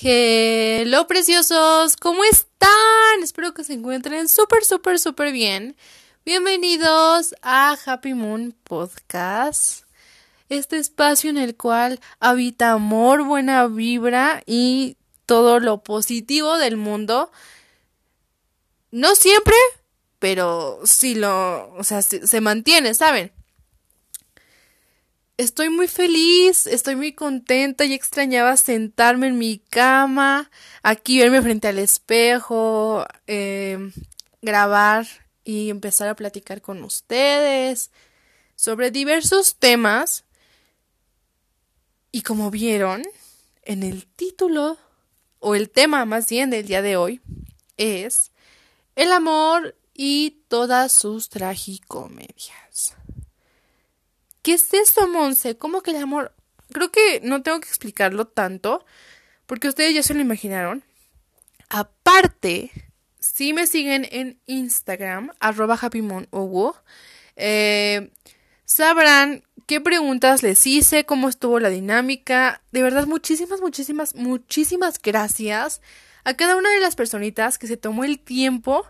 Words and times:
Hello 0.00 1.06
preciosos, 1.06 1.96
¿cómo 1.96 2.24
están? 2.24 3.22
Espero 3.22 3.52
que 3.52 3.62
se 3.62 3.74
encuentren 3.74 4.26
súper, 4.26 4.64
súper, 4.64 4.98
súper 4.98 5.32
bien. 5.32 5.76
Bienvenidos 6.24 7.34
a 7.42 7.76
Happy 7.84 8.14
Moon 8.14 8.56
Podcast, 8.64 9.84
este 10.48 10.78
espacio 10.78 11.28
en 11.28 11.36
el 11.36 11.56
cual 11.56 12.00
habita 12.20 12.72
amor, 12.72 13.22
buena 13.24 13.66
vibra 13.66 14.42
y 14.46 14.96
todo 15.26 15.60
lo 15.60 15.82
positivo 15.82 16.56
del 16.56 16.78
mundo. 16.78 17.30
No 18.92 19.14
siempre, 19.14 19.54
pero 20.18 20.80
sí 20.84 21.14
lo, 21.14 21.70
o 21.74 21.84
sea, 21.84 22.00
se, 22.00 22.26
se 22.26 22.40
mantiene, 22.40 22.94
¿saben? 22.94 23.30
Estoy 25.42 25.70
muy 25.70 25.88
feliz, 25.88 26.68
estoy 26.68 26.94
muy 26.94 27.14
contenta 27.14 27.84
y 27.84 27.94
extrañaba 27.94 28.56
sentarme 28.56 29.26
en 29.26 29.38
mi 29.38 29.58
cama, 29.58 30.48
aquí 30.84 31.18
verme 31.18 31.42
frente 31.42 31.66
al 31.66 31.80
espejo, 31.80 33.04
eh, 33.26 33.90
grabar 34.40 35.04
y 35.42 35.68
empezar 35.70 36.08
a 36.08 36.14
platicar 36.14 36.62
con 36.62 36.84
ustedes 36.84 37.90
sobre 38.54 38.92
diversos 38.92 39.56
temas. 39.56 40.24
Y 42.12 42.22
como 42.22 42.52
vieron, 42.52 43.02
en 43.64 43.82
el 43.82 44.06
título, 44.06 44.78
o 45.40 45.56
el 45.56 45.70
tema 45.70 46.04
más 46.04 46.28
bien 46.30 46.50
del 46.50 46.68
día 46.68 46.82
de 46.82 46.96
hoy, 46.96 47.20
es 47.76 48.30
el 48.94 49.10
amor 49.10 49.76
y 49.92 50.44
todas 50.46 50.92
sus 50.92 51.28
tragicomedias. 51.30 52.94
¿Qué 54.42 54.54
es 54.54 54.74
esto, 54.74 55.06
Monse? 55.06 55.56
¿Cómo 55.56 55.82
que 55.82 55.92
el 55.92 55.98
amor? 55.98 56.34
Creo 56.72 56.90
que 56.90 57.20
no 57.22 57.42
tengo 57.42 57.60
que 57.60 57.68
explicarlo 57.68 58.26
tanto, 58.26 58.84
porque 59.46 59.68
ustedes 59.68 59.94
ya 59.94 60.02
se 60.02 60.14
lo 60.14 60.20
imaginaron. 60.20 60.82
Aparte, 61.68 62.70
si 63.20 63.52
me 63.52 63.66
siguen 63.66 64.06
en 64.10 64.40
Instagram, 64.46 65.30
arroba 65.38 65.78
eh, 67.36 68.10
sabrán 68.64 69.44
qué 69.66 69.80
preguntas 69.80 70.42
les 70.42 70.66
hice, 70.66 71.06
cómo 71.06 71.28
estuvo 71.28 71.60
la 71.60 71.70
dinámica. 71.70 72.62
De 72.72 72.82
verdad, 72.82 73.06
muchísimas, 73.06 73.60
muchísimas, 73.60 74.14
muchísimas 74.16 75.00
gracias 75.00 75.80
a 76.24 76.34
cada 76.34 76.56
una 76.56 76.70
de 76.70 76.80
las 76.80 76.96
personitas 76.96 77.58
que 77.58 77.68
se 77.68 77.76
tomó 77.76 78.04
el 78.04 78.18
tiempo 78.18 78.86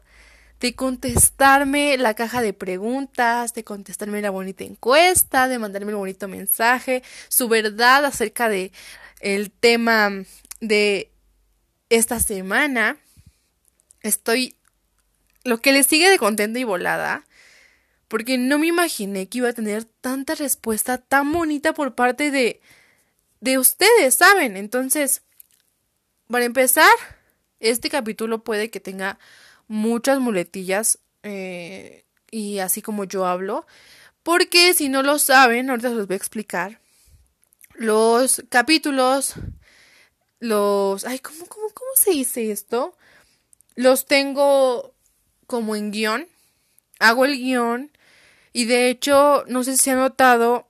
de 0.63 0.77
contestarme 0.77 1.99
la 1.99 2.15
caja 2.15 2.41
de 2.41 2.53
preguntas, 2.53 3.53
de 3.53 3.65
contestarme 3.65 4.23
la 4.23 4.31
bonita 4.31 4.63
encuesta, 4.63 5.49
de 5.49 5.59
mandarme 5.59 5.91
el 5.91 5.97
bonito 5.97 6.29
mensaje, 6.29 7.03
su 7.29 7.49
verdad 7.49 8.05
acerca 8.05 8.49
de 8.49 8.71
el 9.21 9.51
tema 9.51 10.13
de 10.61 11.11
esta 11.91 12.21
semana. 12.21 12.97
Estoy 14.03 14.55
lo 15.43 15.59
que 15.59 15.73
le 15.73 15.83
sigue 15.83 16.09
de 16.09 16.19
contenta 16.19 16.61
y 16.61 16.65
volada, 16.65 17.27
porque 18.07 18.39
no 18.39 18.61
me 18.61 18.69
imaginé 18.69 19.29
que 19.29 19.39
iba 19.39 19.49
a 19.49 19.55
tener 19.55 19.85
tanta 19.85 20.37
respuesta 20.37 20.97
tan 20.97 21.33
bonita 21.33 21.75
por 21.75 21.97
parte 21.97 22.31
de 22.31 22.61
de 23.41 23.59
ustedes, 23.59 24.15
¿saben? 24.15 24.57
Entonces, 24.57 25.23
para 26.29 26.45
empezar, 26.45 26.93
este 27.59 27.91
capítulo 27.91 28.45
puede 28.45 28.71
que 28.71 28.79
tenga 28.79 29.19
muchas 29.73 30.21
muletillas 30.21 30.99
eh, 31.23 32.05
y 32.31 32.59
así 32.59 32.83
como 32.83 33.05
yo 33.05 33.27
hablo. 33.27 33.67
Porque 34.23 34.75
si 34.75 34.89
no 34.89 35.03
lo 35.03 35.19
saben, 35.19 35.71
ahorita 35.71 35.89
se 35.89 35.95
los 35.95 36.07
voy 36.07 36.15
a 36.15 36.19
explicar. 36.19 36.81
Los 37.75 38.45
capítulos, 38.51 39.35
los... 40.39 41.05
Ay, 41.07 41.19
¿cómo, 41.19 41.47
cómo, 41.47 41.69
cómo 41.71 41.91
se 41.97 42.11
dice 42.11 42.53
esto? 42.53 42.97
Los 43.75 44.07
tengo 44.07 44.95
como 45.47 45.75
en 45.75 45.91
guion. 45.91 46.29
Hago 46.99 47.25
el 47.25 47.39
guion. 47.39 47.91
Y 48.53 48.67
de 48.67 48.91
hecho, 48.91 49.45
no 49.49 49.65
sé 49.65 49.79
si 49.79 49.89
han 49.89 49.99
notado 49.99 50.69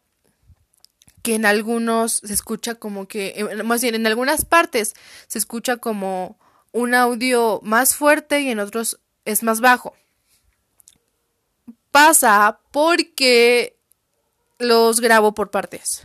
que 1.23 1.35
en 1.35 1.45
algunos 1.45 2.23
se 2.25 2.33
escucha 2.33 2.77
como 2.77 3.09
que, 3.09 3.63
más 3.65 3.83
bien 3.83 3.97
en 3.97 4.07
algunas 4.07 4.45
partes 4.45 4.95
se 5.27 5.39
escucha 5.39 5.77
como 5.77 6.39
un 6.73 6.95
audio 6.95 7.61
más 7.63 7.95
fuerte 7.95 8.41
y 8.41 8.51
en 8.51 8.59
otros 8.59 8.99
es 9.25 9.43
más 9.43 9.61
bajo. 9.61 9.95
Pasa 11.91 12.61
porque 12.71 13.77
los 14.59 15.01
grabo 15.01 15.35
por 15.35 15.51
partes. 15.51 16.03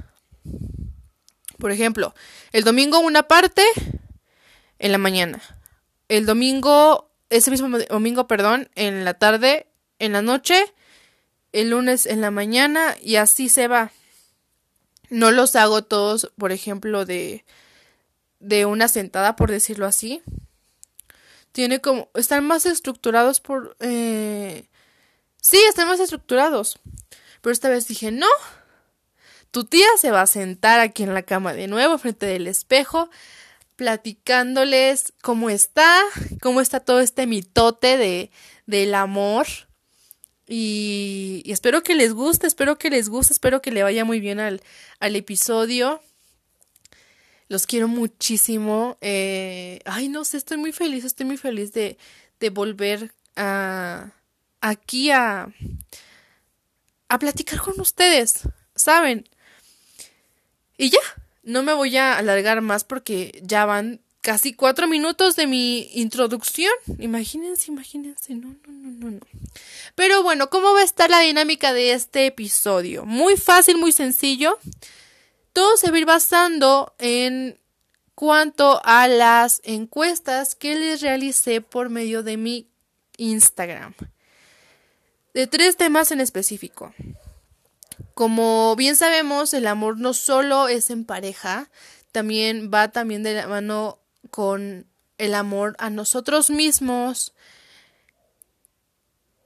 Por 1.57 1.72
ejemplo, 1.72 2.13
el 2.51 2.63
domingo 2.63 3.00
una 3.00 3.23
parte 3.23 3.63
en 4.79 4.91
la 4.91 4.97
mañana. 4.97 5.41
El 6.09 6.25
domingo, 6.25 7.09
ese 7.29 7.50
mismo 7.50 7.79
domingo, 7.79 8.27
perdón, 8.27 8.69
en 8.75 9.06
la 9.06 9.16
tarde, 9.16 9.67
en 10.00 10.11
la 10.11 10.22
noche, 10.22 10.73
el 11.53 11.72
lunes 11.72 12.06
en 12.06 12.22
la 12.22 12.31
mañana 12.31 12.95
y 13.01 13.16
así 13.16 13.50
se 13.50 13.67
va. 13.67 13.91
No 15.09 15.31
los 15.31 15.56
hago 15.56 15.83
todos, 15.83 16.31
por 16.38 16.51
ejemplo, 16.51 17.06
de, 17.06 17.45
de 18.39 18.66
una 18.66 18.89
sentada, 18.89 19.38
por 19.38 19.50
decirlo 19.50 19.85
así 19.85 20.22
tiene 21.52 21.81
como, 21.81 22.09
están 22.13 22.46
más 22.46 22.66
estructurados 22.66 23.40
por, 23.40 23.75
eh, 23.80 24.68
sí, 25.41 25.58
están 25.69 25.88
más 25.88 26.00
estructurados. 26.00 26.80
Pero 27.41 27.53
esta 27.53 27.69
vez 27.69 27.88
dije, 27.88 28.12
no, 28.12 28.28
tu 29.52 29.66
tía 29.66 29.88
se 30.00 30.12
va 30.12 30.22
a 30.22 30.28
sentar 30.28 30.80
aquí 30.80 31.03
en 31.03 31.13
la 31.13 31.24
cama 31.24 31.53
de 31.53 31.68
nuevo, 31.68 31.97
frente 31.97 32.25
del 32.25 32.47
espejo, 32.47 33.09
platicándoles 33.75 35.13
cómo 35.22 35.50
está, 35.50 36.02
cómo 36.41 36.62
está 36.62 36.80
todo 36.80 37.00
este 37.00 37.28
mitote 37.28 37.97
de, 37.97 38.31
del 38.66 38.94
amor. 38.96 39.47
Y, 40.47 41.41
y, 41.46 41.52
espero 41.52 41.84
que 41.84 41.96
les 41.96 42.13
guste, 42.13 42.47
espero 42.47 42.78
que 42.78 42.90
les 42.90 43.09
guste, 43.09 43.34
espero 43.34 43.62
que 43.62 43.72
le 43.72 43.84
vaya 43.84 44.06
muy 44.06 44.19
bien 44.19 44.40
al, 44.40 44.62
al 45.00 45.16
episodio. 45.16 46.02
Los 47.50 47.66
quiero 47.66 47.88
muchísimo. 47.88 48.97
Eh, 49.02 49.80
ay, 49.85 50.09
no 50.09 50.25
sé, 50.25 50.38
estoy 50.38 50.58
muy 50.58 50.72
feliz, 50.72 51.06
estoy 51.06 51.25
muy 51.25 51.38
feliz 51.38 51.72
de, 51.74 51.97
de 52.40 52.50
volver 52.50 53.12
a 53.35 54.12
aquí 54.62 55.12
a 55.12 55.47
a 57.09 57.19
platicar 57.19 57.62
con 57.62 57.80
ustedes, 57.80 58.41
¿saben? 58.75 59.30
Y 60.78 60.90
ya, 60.90 61.00
no 61.44 61.63
me 61.63 61.74
voy 61.74 61.96
a 61.97 62.18
alargar 62.18 62.62
más 62.62 62.84
porque 62.84 63.40
ya 63.44 63.66
van 63.66 64.02
casi 64.22 64.53
cuatro 64.53 64.88
minutos 64.88 65.38
de 65.38 65.47
mi 65.47 65.90
introducción. 65.94 66.74
Imagínense, 67.00 67.72
imagínense, 67.72 68.36
no, 68.36 68.50
no, 68.50 68.74
no, 68.74 68.91
no, 68.91 69.12
no. 69.12 69.19
Pero 69.96 70.22
bueno, 70.22 70.50
¿cómo 70.50 70.74
va 70.74 70.81
a 70.81 70.84
estar 70.84 71.09
la 71.09 71.22
dinámica 71.22 71.72
de 71.72 71.94
este 71.94 72.25
episodio? 72.25 73.06
Muy 73.06 73.38
fácil, 73.38 73.78
muy 73.78 73.94
sencillo 73.94 74.59
todo 75.57 75.75
se 75.75 75.90
va 75.90 75.95
a 75.97 76.00
ir 76.00 76.06
basando 76.06 76.94
en 77.00 77.59
cuanto 78.13 78.79
a 78.85 79.07
las 79.07 79.59
encuestas 79.63 80.53
que 80.53 80.75
les 80.75 81.01
realicé 81.01 81.62
por 81.62 81.90
medio 81.90 82.22
de 82.22 82.38
mi 82.38 82.68
Instagram. 83.18 83.95
De 85.34 85.47
tres 85.47 85.75
temas 85.75 86.12
en 86.12 86.22
específico. 86.22 86.94
Como 88.13 88.75
bien 88.75 88.95
sabemos, 88.95 89.51
el 89.56 89.66
amor 89.66 89.97
no 89.97 90.13
solo 90.13 90.68
es 90.68 90.91
en 90.91 91.06
pareja, 91.06 91.72
también 92.12 92.69
va 92.72 92.89
también 92.89 93.24
de 93.24 93.34
la 93.34 93.47
mano 93.47 93.97
con 94.29 94.85
el 95.18 95.34
amor 95.34 95.75
a 95.79 95.89
nosotros 95.89 96.51
mismos, 96.51 97.34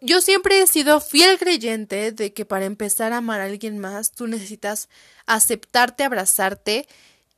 yo 0.01 0.19
siempre 0.19 0.61
he 0.61 0.67
sido 0.67 0.99
fiel 0.99 1.37
creyente 1.37 2.11
de 2.11 2.33
que 2.33 2.43
para 2.43 2.65
empezar 2.65 3.13
a 3.13 3.17
amar 3.17 3.39
a 3.39 3.45
alguien 3.45 3.77
más, 3.77 4.11
tú 4.11 4.27
necesitas 4.27 4.89
aceptarte, 5.27 6.03
abrazarte 6.03 6.87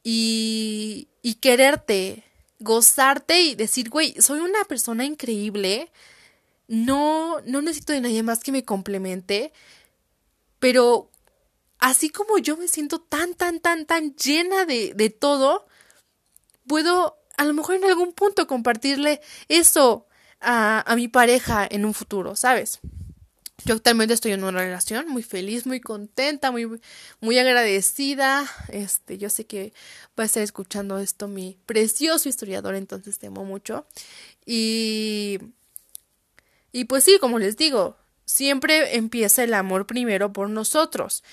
y, 0.02 1.10
y 1.22 1.36
quererte, 1.36 2.24
gozarte 2.60 3.42
y 3.42 3.56
decir, 3.56 3.90
güey, 3.90 4.16
soy 4.22 4.40
una 4.40 4.64
persona 4.64 5.04
increíble, 5.04 5.92
no, 6.70 7.42
no 7.42 7.62
necesito 7.62 7.92
de 7.92 8.02
nadie 8.02 8.24
más 8.24 8.40
que 8.40 8.54
me 8.54 8.64
complemente, 8.64 9.52
pero 10.60 11.12
así 11.80 12.10
como 12.10 12.38
yo 12.38 12.56
me 12.56 12.70
siento 12.70 13.02
tan, 13.02 13.34
tan, 13.34 13.60
tan, 13.60 13.86
tan 13.86 14.16
llena 14.16 14.66
de, 14.66 14.94
de 14.94 15.10
todo, 15.10 15.68
puedo 16.66 17.18
a 17.36 17.44
lo 17.44 17.54
mejor 17.54 17.76
en 17.76 17.84
algún 17.84 18.14
punto 18.14 18.48
compartirle 18.48 19.20
eso 19.50 20.08
a, 20.44 20.94
mi 20.96 21.08
pareja 21.08 21.68
en 21.70 21.86
un 21.86 21.94
futuro, 21.94 22.36
¿sabes? 22.36 22.80
Yo 23.66 23.76
actualmente 23.76 24.14
estoy 24.14 24.34
en 24.34 24.44
una 24.44 24.60
relación 24.60 25.08
muy 25.08 25.24
feliz, 25.24 25.66
muy 25.66 25.80
contenta, 25.80 26.52
muy, 26.52 26.80
muy 27.22 27.40
agradecida. 27.40 28.46
Este, 28.68 29.18
yo 29.18 29.30
sé 29.30 29.46
que 29.46 29.74
va 30.20 30.24
a 30.24 30.26
estar 30.26 30.44
escuchando 30.44 31.00
esto 31.00 31.28
mi 31.28 31.58
precioso 31.66 32.28
historiador, 32.28 32.76
entonces 32.76 33.20
te 33.20 33.28
amo 33.28 33.46
mucho. 33.46 33.86
Y, 34.46 35.40
y 36.74 36.86
pues 36.86 37.06
sí, 37.06 37.18
como 37.22 37.40
les 37.40 37.56
digo, 37.56 37.96
siempre 38.26 38.98
empieza 38.98 39.44
el 39.44 39.54
amor 39.54 39.88
primero 39.88 40.34
por 40.34 40.50
nosotros, 40.50 41.24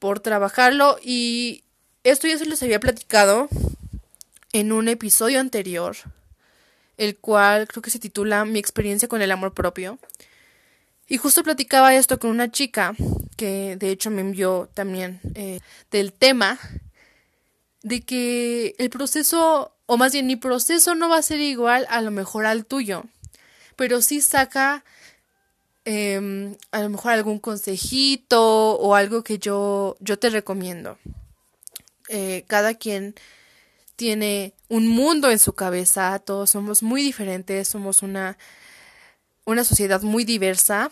por 0.00 0.18
trabajarlo. 0.18 0.98
Y 1.02 1.62
esto 2.02 2.26
ya 2.26 2.38
se 2.38 2.46
los 2.46 2.62
había 2.62 2.80
platicado 2.80 3.48
en 4.52 4.72
un 4.72 4.88
episodio 4.88 5.38
anterior, 5.38 5.96
el 7.00 7.16
cual 7.16 7.66
creo 7.66 7.80
que 7.80 7.90
se 7.90 7.98
titula 7.98 8.44
Mi 8.44 8.58
experiencia 8.58 9.08
con 9.08 9.22
el 9.22 9.32
amor 9.32 9.54
propio. 9.54 9.98
Y 11.08 11.16
justo 11.16 11.42
platicaba 11.42 11.94
esto 11.94 12.18
con 12.18 12.28
una 12.28 12.52
chica 12.52 12.94
que 13.38 13.76
de 13.76 13.88
hecho 13.88 14.10
me 14.10 14.20
envió 14.20 14.68
también 14.74 15.18
eh, 15.34 15.60
del 15.90 16.12
tema 16.12 16.58
de 17.82 18.02
que 18.02 18.74
el 18.78 18.90
proceso, 18.90 19.74
o 19.86 19.96
más 19.96 20.12
bien 20.12 20.26
mi 20.26 20.36
proceso 20.36 20.94
no 20.94 21.08
va 21.08 21.16
a 21.16 21.22
ser 21.22 21.40
igual 21.40 21.86
a 21.88 22.02
lo 22.02 22.10
mejor 22.10 22.44
al 22.44 22.66
tuyo, 22.66 23.04
pero 23.76 24.02
sí 24.02 24.20
saca 24.20 24.84
em, 25.86 26.54
a 26.70 26.82
lo 26.82 26.90
mejor 26.90 27.12
algún 27.12 27.38
consejito 27.38 28.74
o 28.74 28.94
algo 28.94 29.24
que 29.24 29.38
yo, 29.38 29.96
yo 30.00 30.18
te 30.18 30.28
recomiendo. 30.28 30.98
Eh, 32.10 32.44
cada 32.46 32.74
quien 32.74 33.14
tiene 34.00 34.54
un 34.68 34.88
mundo 34.88 35.30
en 35.30 35.38
su 35.38 35.52
cabeza, 35.52 36.18
todos 36.20 36.48
somos 36.48 36.82
muy 36.82 37.02
diferentes, 37.02 37.68
somos 37.68 38.02
una, 38.02 38.38
una 39.44 39.62
sociedad 39.62 40.00
muy 40.00 40.24
diversa, 40.24 40.90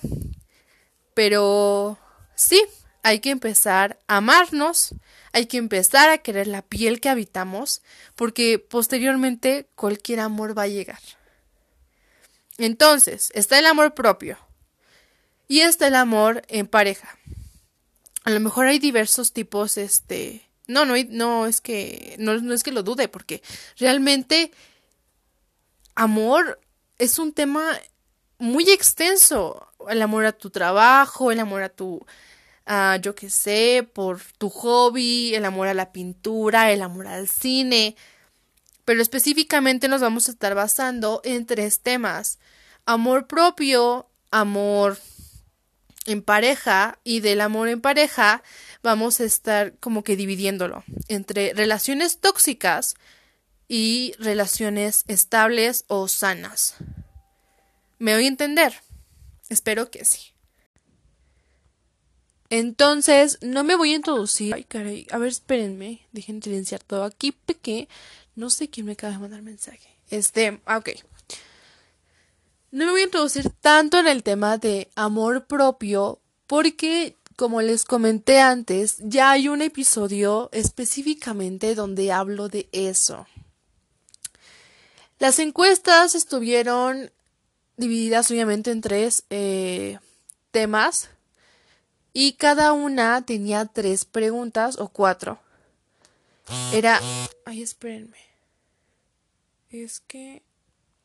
pero 1.15 1.97
sí, 2.35 2.63
hay 3.03 3.21
que 3.21 3.31
empezar 3.31 3.99
a 4.09 4.19
amarnos, 4.19 4.95
hay 5.33 5.47
que 5.47 5.57
empezar 5.57 6.11
a 6.11 6.19
querer 6.19 6.49
la 6.49 6.61
piel 6.61 7.01
que 7.01 7.09
habitamos, 7.09 7.81
porque 8.15 8.59
posteriormente 8.59 9.71
cualquier 9.75 10.21
amor 10.21 10.57
va 10.57 10.65
a 10.65 10.69
llegar. 10.69 11.01
Entonces, 12.59 13.31
está 13.33 13.59
el 13.59 13.65
amor 13.65 13.95
propio 13.95 14.37
y 15.49 15.61
está 15.61 15.87
el 15.87 15.95
amor 15.95 16.43
en 16.49 16.67
pareja. 16.67 17.17
A 18.25 18.29
lo 18.33 18.41
mejor 18.41 18.67
hay 18.67 18.79
diversos 18.79 19.33
tipos, 19.33 19.79
este, 19.79 20.48
no, 20.69 20.85
no, 20.85 20.95
no 21.09 21.47
es 21.47 21.61
que, 21.61 22.15
no, 22.19 22.39
no 22.39 22.55
es 22.55 22.63
que 22.63 22.73
lo 22.73 22.83
dude, 22.83 23.09
porque 23.09 23.43
realmente 23.79 24.53
amor 25.95 26.61
es 26.99 27.19
un 27.19 27.33
tema 27.33 27.73
muy 28.39 28.71
extenso. 28.71 29.67
El 29.89 30.03
amor 30.03 30.27
a 30.27 30.33
tu 30.33 30.51
trabajo, 30.51 31.33
el 31.33 31.41
amor 31.41 31.63
a 31.63 31.71
tu, 31.71 32.05
yo 33.01 33.15
qué 33.15 33.31
sé, 33.31 33.89
por 33.93 34.21
tu 34.37 34.51
hobby, 34.51 35.35
el 35.35 35.45
amor 35.45 35.69
a 35.69 35.75
la 35.75 35.91
pintura, 35.91 36.71
el 36.71 36.83
amor 36.83 37.07
al 37.07 37.29
cine. 37.29 37.97
Pero 38.85 39.01
específicamente 39.01 39.89
nos 39.89 40.03
vamos 40.03 40.29
a 40.29 40.33
estar 40.33 40.55
basando 40.55 41.23
en 41.25 41.47
tres 41.47 41.81
temas. 41.81 42.39
Amor 42.85 43.27
propio, 43.27 44.09
amor 44.31 44.99
en 46.07 46.23
pareja 46.23 46.99
y 47.05 47.21
del 47.21 47.41
amor 47.41 47.69
en 47.69 47.81
pareja 47.81 48.43
vamos 48.83 49.21
a 49.21 49.25
estar 49.25 49.77
como 49.79 50.05
que 50.05 50.17
dividiéndolo 50.17 50.85
entre 51.09 51.53
relaciones 51.55 52.19
tóxicas 52.19 52.95
y 53.69 54.15
relaciones 54.19 55.05
estables 55.09 55.85
o 55.89 56.09
sanas. 56.09 56.75
¿Me 57.99 58.15
voy 58.15 58.25
a 58.25 58.29
entender? 58.29 58.75
Espero 59.49 59.91
que 59.91 60.05
sí. 60.05 60.33
Entonces, 62.51 63.39
no 63.43 63.65
me 63.65 63.77
voy 63.77 63.93
a 63.93 63.97
introducir. 63.97 64.55
Ay, 64.55 64.65
caray. 64.65 65.07
A 65.11 65.19
ver, 65.19 65.29
espérenme. 65.29 66.07
Dejen 66.13 66.43
silenciar 66.43 66.83
todo 66.83 67.05
aquí 67.05 67.33
porque 67.33 67.89
no 68.35 68.51
sé 68.51 68.71
quién 68.71 68.87
me 68.87 68.93
acaba 68.93 69.13
de 69.13 69.19
mandar 69.19 69.43
mensaje. 69.43 69.99
Este, 70.11 70.61
ah, 70.65 70.79
ok. 70.79 70.91
No 72.71 72.87
me 72.87 72.93
voy 72.93 73.01
a 73.03 73.05
introducir 73.05 73.51
tanto 73.61 73.99
en 73.99 74.07
el 74.07 74.23
tema 74.23 74.59
de 74.59 74.91
amor 74.95 75.47
propio 75.47 76.21
porque, 76.47 77.17
como 77.39 77.63
les 77.63 77.85
comenté 77.85 78.41
antes, 78.41 78.97
ya 78.99 79.31
hay 79.31 79.47
un 79.47 79.63
episodio 79.63 80.49
específicamente 80.51 81.77
donde 81.77 82.11
hablo 82.11 82.49
de 82.49 82.69
eso. 82.73 83.29
Las 85.21 85.39
encuestas 85.39 86.17
estuvieron 86.17 87.13
divididas 87.77 88.29
obviamente 88.33 88.73
en 88.73 88.81
tres 88.81 89.23
eh, 89.31 90.01
temas 90.51 91.11
y 92.13 92.33
cada 92.33 92.73
una 92.73 93.25
tenía 93.25 93.67
tres 93.67 94.05
preguntas 94.05 94.77
o 94.81 94.89
cuatro. 94.89 95.39
Era... 96.73 97.01
Ay, 97.45 97.63
espérenme. 97.63 98.19
Es 99.71 100.01
que... 100.01 100.43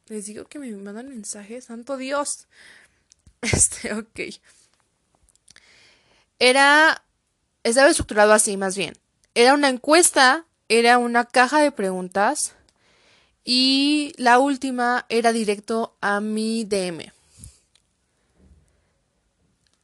Les 0.08 0.26
digo 0.26 0.46
que 0.46 0.58
me 0.58 0.72
mandan 0.72 1.10
mensajes. 1.10 1.66
Santo 1.66 1.96
Dios. 1.96 2.48
Este, 3.42 3.94
ok. 3.94 4.20
Era... 6.44 7.02
Estaba 7.64 7.88
estructurado 7.88 8.34
así, 8.34 8.58
más 8.58 8.76
bien. 8.76 8.98
Era 9.34 9.54
una 9.54 9.70
encuesta, 9.70 10.46
era 10.68 10.98
una 10.98 11.24
caja 11.24 11.62
de 11.62 11.72
preguntas 11.72 12.54
y 13.46 14.12
la 14.18 14.40
última 14.40 15.06
era 15.08 15.32
directo 15.32 15.96
a 16.02 16.20
mi 16.20 16.66
DM. 16.66 17.14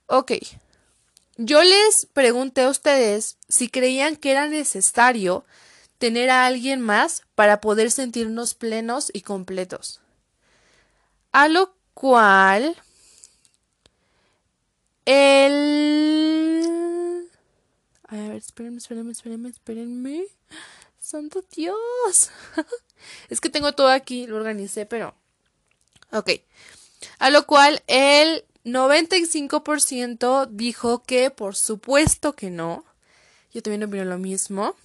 Ok. 0.08 0.34
Yo 1.38 1.64
les 1.64 2.08
pregunté 2.12 2.64
a 2.64 2.70
ustedes 2.70 3.38
si 3.48 3.70
creían 3.70 4.18
que 4.18 4.32
era 4.32 4.50
necesario 4.50 5.46
tener 5.98 6.30
a 6.30 6.46
alguien 6.46 6.82
más 6.82 7.24
para 7.36 7.62
poder 7.62 7.90
sentirnos 7.90 8.54
plenos 8.54 9.12
y 9.14 9.22
completos. 9.22 10.02
A 11.32 11.48
lo 11.48 11.74
cual 11.94 12.76
el... 15.10 16.62
A 18.08 18.16
ver, 18.16 18.36
espérenme, 18.36 18.78
espérenme, 18.78 19.12
espérenme, 19.12 19.50
espérenme. 19.50 20.26
Santo 21.00 21.44
Dios. 21.52 22.30
es 23.30 23.42
que 23.42 23.50
tengo 23.50 23.74
todo 23.74 23.88
aquí, 23.90 24.28
lo 24.28 24.36
organicé, 24.38 24.86
pero... 24.86 25.16
Ok. 26.12 26.30
A 27.18 27.32
lo 27.32 27.48
cual 27.48 27.82
el 27.88 28.46
95% 28.66 30.48
dijo 30.52 31.02
que 31.04 31.32
por 31.32 31.56
supuesto 31.56 32.34
que 32.34 32.52
no. 32.52 32.86
Yo 33.52 33.64
también 33.64 33.84
opino 33.84 34.06
lo 34.06 34.20
mismo. 34.20 34.76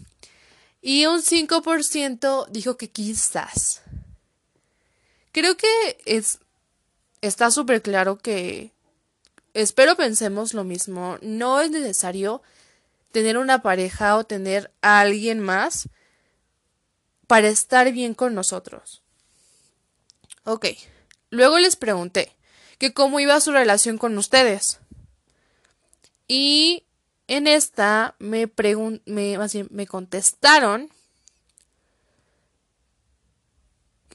Y 0.81 1.05
un 1.05 1.21
5% 1.21 2.49
dijo 2.49 2.79
que 2.79 2.91
quizás. 2.91 3.83
Creo 5.33 5.57
que 5.57 5.69
es 6.07 6.39
está 7.21 7.51
súper 7.51 7.83
claro 7.83 8.19
que 8.19 8.74
espero 9.55 9.97
pensemos 9.97 10.53
lo 10.53 10.65
mismo. 10.65 11.19
No 11.23 11.61
es 11.61 11.71
necesario 11.71 12.43
tener 13.13 13.39
una 13.39 13.63
pareja 13.63 14.17
o 14.17 14.25
tener 14.25 14.73
a 14.83 15.01
alguien 15.01 15.41
más 15.41 15.89
para 17.27 17.49
estar 17.49 17.91
bien 17.93 18.15
con 18.15 18.35
nosotros. 18.35 19.03
Ok. 20.45 20.67
Luego 21.31 21.59
les 21.59 21.77
pregunté 21.77 22.33
que 22.79 22.93
cómo 22.93 23.21
iba 23.21 23.41
su 23.41 23.53
relación 23.53 23.99
con 23.99 24.19
ustedes. 24.19 24.81
Y 26.29 26.85
en 27.29 27.47
esta 27.47 28.15
me, 28.19 28.51
me, 29.07 29.39
me 29.71 29.87
contestaron. 29.87 30.91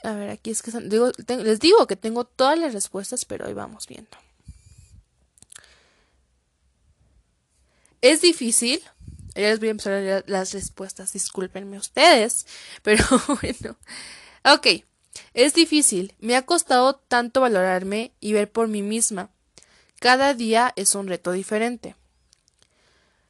A 0.04 0.14
ver, 0.14 0.30
aquí 0.30 0.52
es 0.52 0.62
que 0.62 0.72
les 0.72 1.60
digo 1.60 1.88
que 1.88 1.96
tengo 1.96 2.24
todas 2.24 2.58
las 2.58 2.74
respuestas, 2.74 3.26
pero 3.26 3.48
ahí 3.48 3.54
vamos 3.54 3.88
viendo. 3.88 4.18
Es 8.02 8.22
difícil. 8.22 8.82
Ya 9.36 9.50
les 9.50 9.60
voy 9.60 9.70
a 9.70 9.72
empezar 9.72 9.94
a 9.94 10.00
leer 10.00 10.24
las 10.28 10.54
respuestas. 10.54 11.14
Discúlpenme 11.14 11.78
ustedes. 11.78 12.46
Pero 12.84 13.04
bueno. 13.42 13.78
Ok. 14.44 14.84
Es 15.34 15.54
difícil, 15.54 16.16
me 16.20 16.36
ha 16.36 16.46
costado 16.46 16.96
tanto 16.96 17.42
valorarme 17.42 18.14
y 18.20 18.34
ver 18.34 18.52
por 18.52 18.68
mí 18.68 18.82
misma. 18.82 19.30
Cada 20.00 20.34
día 20.34 20.74
es 20.76 20.96
un 20.96 21.08
reto 21.08 21.32
diferente. 21.32 21.96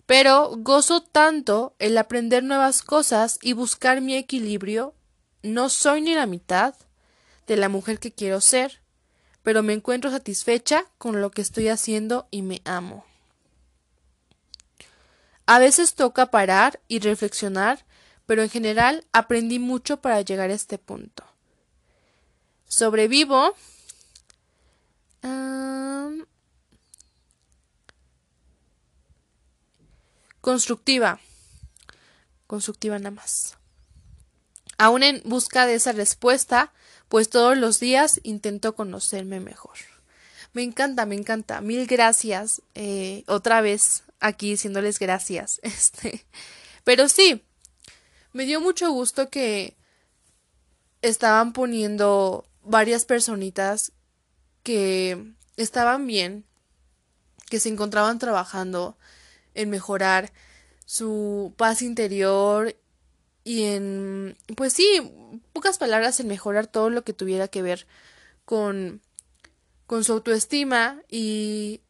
Pero 0.06 0.52
gozo 0.58 1.02
tanto 1.02 1.76
el 1.80 1.98
aprender 1.98 2.44
nuevas 2.44 2.82
cosas 2.82 3.40
y 3.42 3.54
buscar 3.54 4.02
mi 4.02 4.16
equilibrio. 4.16 4.94
No 5.42 5.70
soy 5.70 6.02
ni 6.02 6.14
la 6.14 6.26
mitad 6.26 6.76
de 7.48 7.58
la 7.58 7.70
mujer 7.70 8.00
que 8.00 8.12
quiero 8.12 8.42
ser, 8.42 8.82
pero 9.44 9.64
me 9.64 9.74
encuentro 9.74 10.12
satisfecha 10.12 10.86
con 10.98 11.22
lo 11.22 11.32
que 11.32 11.42
estoy 11.42 11.70
haciendo 11.70 12.28
y 12.32 12.42
me 12.42 12.62
amo. 12.66 13.06
A 15.52 15.58
veces 15.58 15.96
toca 15.96 16.28
parar 16.28 16.80
y 16.88 17.00
reflexionar, 17.00 17.84
pero 18.28 18.44
en 18.44 18.52
general 18.52 19.08
aprendí 19.14 19.58
mucho 19.58 19.98
para 20.00 20.22
llegar 20.22 20.52
a 20.52 20.54
este 20.54 20.78
punto 20.78 21.24
sobrevivo. 22.68 23.56
constructiva. 30.42 31.20
Constructiva 32.46 33.00
nada 33.00 33.12
más. 33.12 33.58
Aún 34.78 35.02
en 35.02 35.24
busca 35.26 35.66
de 35.66 35.74
esa 35.74 35.94
respuesta, 35.94 36.74
pues 37.08 37.28
todos 37.30 37.58
los 37.58 37.80
días 37.80 38.20
intento 38.22 38.76
conocerme 38.76 39.40
mejor. 39.40 39.78
Me 40.54 40.62
encanta, 40.62 41.08
me 41.08 41.16
encanta. 41.16 41.60
Mil 41.62 41.88
gracias. 41.88 42.62
Eh, 42.76 43.24
otra 43.26 43.62
vez 43.62 44.04
aquí 44.20 44.52
diciéndoles 44.52 45.00
gracias. 45.00 45.60
Este. 45.64 46.26
Pero 46.84 47.10
sí, 47.10 47.44
me 48.34 48.46
dio 48.46 48.62
mucho 48.62 48.92
gusto 48.92 49.30
que 49.30 49.76
estaban 51.02 51.54
poniendo 51.54 52.46
varias 52.64 53.06
personitas 53.06 53.92
que 54.64 55.34
estaban 55.58 56.08
bien, 56.08 56.46
que 57.50 57.60
se 57.60 57.70
encontraban 57.70 58.20
trabajando 58.20 58.98
en 59.56 59.70
mejorar 59.70 60.32
su 60.86 61.54
paz 61.58 61.82
interior 61.82 62.76
y 63.44 63.64
en, 63.64 64.38
pues 64.56 64.74
sí, 64.74 65.12
pocas 65.54 65.78
palabras, 65.78 66.20
en 66.20 66.28
mejorar 66.28 66.68
todo 66.68 66.90
lo 66.90 67.04
que 67.04 67.14
tuviera 67.14 67.48
que 67.48 67.62
ver 67.62 67.88
con, 68.46 69.02
con 69.88 70.04
su 70.04 70.14
autoestima 70.14 71.02
y 71.10 71.82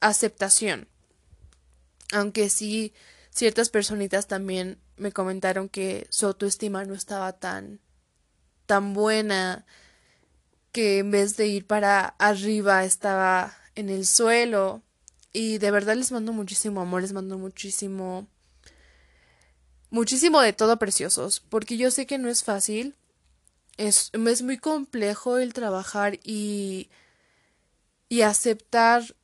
aceptación. 0.00 0.88
Aunque 2.12 2.48
sí, 2.48 2.92
ciertas 3.30 3.70
personitas 3.70 4.26
también 4.26 4.78
me 4.96 5.12
comentaron 5.12 5.68
que 5.68 6.06
su 6.10 6.26
autoestima 6.26 6.84
no 6.84 6.94
estaba 6.94 7.32
tan, 7.32 7.80
tan 8.66 8.92
buena, 8.92 9.64
que 10.72 10.98
en 10.98 11.10
vez 11.10 11.36
de 11.36 11.46
ir 11.46 11.66
para 11.66 12.14
arriba 12.18 12.84
estaba 12.84 13.56
en 13.74 13.88
el 13.88 14.06
suelo. 14.06 14.82
Y 15.32 15.58
de 15.58 15.70
verdad 15.70 15.96
les 15.96 16.12
mando 16.12 16.32
muchísimo 16.32 16.80
amor, 16.80 17.02
les 17.02 17.12
mando 17.12 17.38
muchísimo, 17.38 18.26
muchísimo 19.90 20.40
de 20.40 20.52
todo 20.52 20.78
preciosos, 20.78 21.40
porque 21.40 21.76
yo 21.76 21.90
sé 21.90 22.06
que 22.06 22.18
no 22.18 22.28
es 22.28 22.42
fácil, 22.42 22.96
es, 23.76 24.10
es 24.12 24.42
muy 24.42 24.58
complejo 24.58 25.38
el 25.38 25.52
trabajar 25.52 26.18
y, 26.24 26.90
y 28.08 28.22
aceptar 28.22 29.14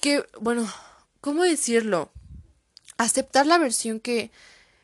que, 0.00 0.24
bueno, 0.40 0.68
¿cómo 1.22 1.44
decirlo? 1.44 2.10
Aceptar 2.98 3.46
la 3.46 3.56
versión 3.56 3.98
que 3.98 4.30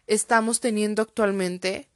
estamos 0.06 0.60
teniendo 0.60 1.02
actualmente. 1.02 1.86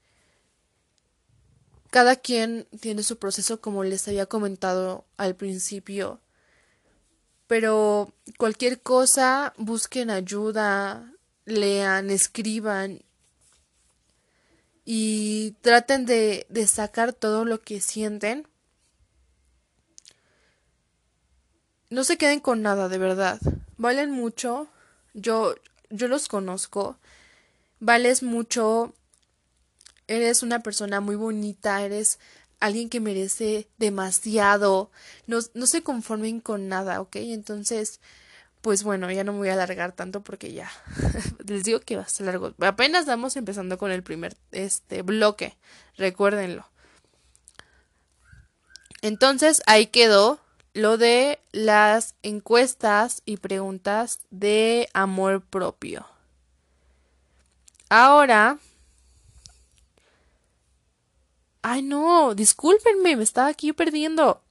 Cada 1.91 2.17
quien 2.17 2.67
tiene 2.81 3.03
su 3.03 3.17
proceso 3.17 3.63
como 3.63 3.85
les 3.85 4.07
había 4.09 4.27
comentado 4.27 5.07
al 5.17 5.35
principio. 5.35 6.21
Pero 7.47 8.13
cualquier 8.37 8.81
cosa, 8.81 9.55
busquen 9.57 10.11
ayuda, 10.11 11.11
lean, 11.45 12.11
escriban 12.11 13.03
y 14.85 15.53
traten 15.61 16.07
de, 16.07 16.47
sacar 16.67 17.13
todo 17.13 17.45
lo 17.45 17.61
que 17.61 17.81
sienten 17.81 18.49
no 21.93 22.05
se 22.05 22.17
queden 22.17 22.41
con 22.41 22.63
nada, 22.63 22.89
de 22.89 22.97
verdad. 22.97 23.39
Valen 23.77 24.11
mucho. 24.11 24.67
Yo, 25.13 25.55
yo 25.91 26.09
los 26.09 26.27
conozco. 26.27 26.97
Vales 27.81 28.23
mucho. 28.23 28.95
Eres 30.09 30.43
una 30.43 30.61
persona 30.61 31.01
muy 31.01 31.17
bonita. 31.17 31.83
Eres 31.83 32.19
alguien 32.61 32.89
que 32.89 33.01
merece 33.01 33.69
demasiado. 33.77 34.91
No, 35.27 35.41
no 35.53 35.67
se 35.67 35.83
conformen 35.83 36.41
con 36.41 36.67
nada, 36.67 36.99
¿ok? 37.03 37.17
Entonces, 37.17 38.01
pues 38.63 38.85
bueno, 38.85 39.11
ya 39.11 39.23
no 39.23 39.33
me 39.33 39.41
voy 39.41 39.49
a 39.51 39.53
alargar 39.53 39.93
tanto 39.93 40.23
porque 40.23 40.55
ya 40.55 40.71
les 41.47 41.63
digo 41.65 41.81
que 41.81 41.97
va 41.97 42.05
a 42.05 42.09
ser 42.09 42.25
largo. 42.25 42.55
Apenas 42.61 43.05
vamos 43.05 43.37
empezando 43.37 43.77
con 43.77 43.91
el 43.91 44.03
primer 44.03 44.35
este 44.51 45.03
bloque. 45.03 45.59
Recuérdenlo. 45.99 46.67
Entonces, 49.03 49.61
ahí 49.67 49.89
quedó 49.89 50.42
lo 50.75 50.97
de 50.99 51.41
las 51.53 52.15
encuestas 52.23 53.23
y 53.25 53.37
preguntas 53.37 54.21
de 54.31 54.89
amor 54.95 55.43
propio. 55.43 56.07
Ahora... 57.89 58.59
Ay, 61.65 61.83
no, 61.83 62.35
discúlpenme, 62.35 63.15
me 63.15 63.23
estaba 63.23 63.47
aquí 63.47 63.73
perdiendo. 63.73 64.43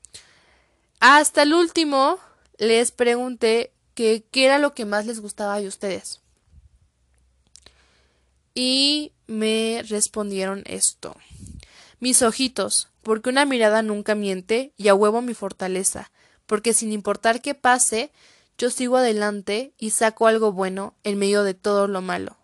Hasta 1.02 1.42
el 1.44 1.54
último 1.54 2.20
les 2.58 2.92
pregunté 2.92 3.74
que 3.96 4.24
qué 4.32 4.46
era 4.46 4.60
lo 4.60 4.74
que 4.74 4.86
más 4.86 5.06
les 5.06 5.20
gustaba 5.20 5.60
de 5.60 5.68
ustedes. 5.68 6.22
Y 8.54 9.12
me 9.28 9.84
respondieron 9.88 10.64
esto. 10.66 11.16
Mis 12.02 12.22
ojitos, 12.24 12.90
porque 13.04 13.30
una 13.30 13.46
mirada 13.46 13.84
nunca 13.84 14.16
miente 14.16 14.74
y 14.76 14.90
a 14.90 14.96
huevo 14.96 15.22
mi 15.22 15.36
fortaleza, 15.36 16.12
porque 16.48 16.74
sin 16.74 16.92
importar 16.92 17.42
qué 17.42 17.56
pase, 17.56 18.12
yo 18.58 18.72
sigo 18.72 18.98
adelante 18.98 19.72
y 19.78 19.92
saco 19.92 20.26
algo 20.28 20.52
bueno 20.52 20.96
en 21.04 21.18
medio 21.20 21.44
de 21.44 21.54
todo 21.54 21.88
lo 21.88 22.02
malo. 22.02 22.36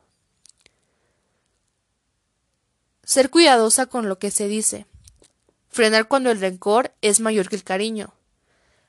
Ser 3.03 3.29
cuidadosa 3.29 3.87
con 3.87 4.07
lo 4.07 4.19
que 4.19 4.31
se 4.31 4.47
dice. 4.47 4.85
Frenar 5.69 6.07
cuando 6.07 6.29
el 6.29 6.39
rencor 6.39 6.93
es 7.01 7.19
mayor 7.19 7.49
que 7.49 7.55
el 7.55 7.63
cariño. 7.63 8.13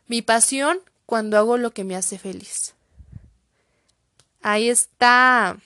Mi 0.06 0.22
pasión 0.22 0.80
cuando 1.06 1.38
hago 1.38 1.56
lo 1.56 1.70
que 1.70 1.84
me 1.84 1.96
hace 1.96 2.18
feliz. 2.18 2.74
Ahí 4.42 4.68
está. 4.68 5.58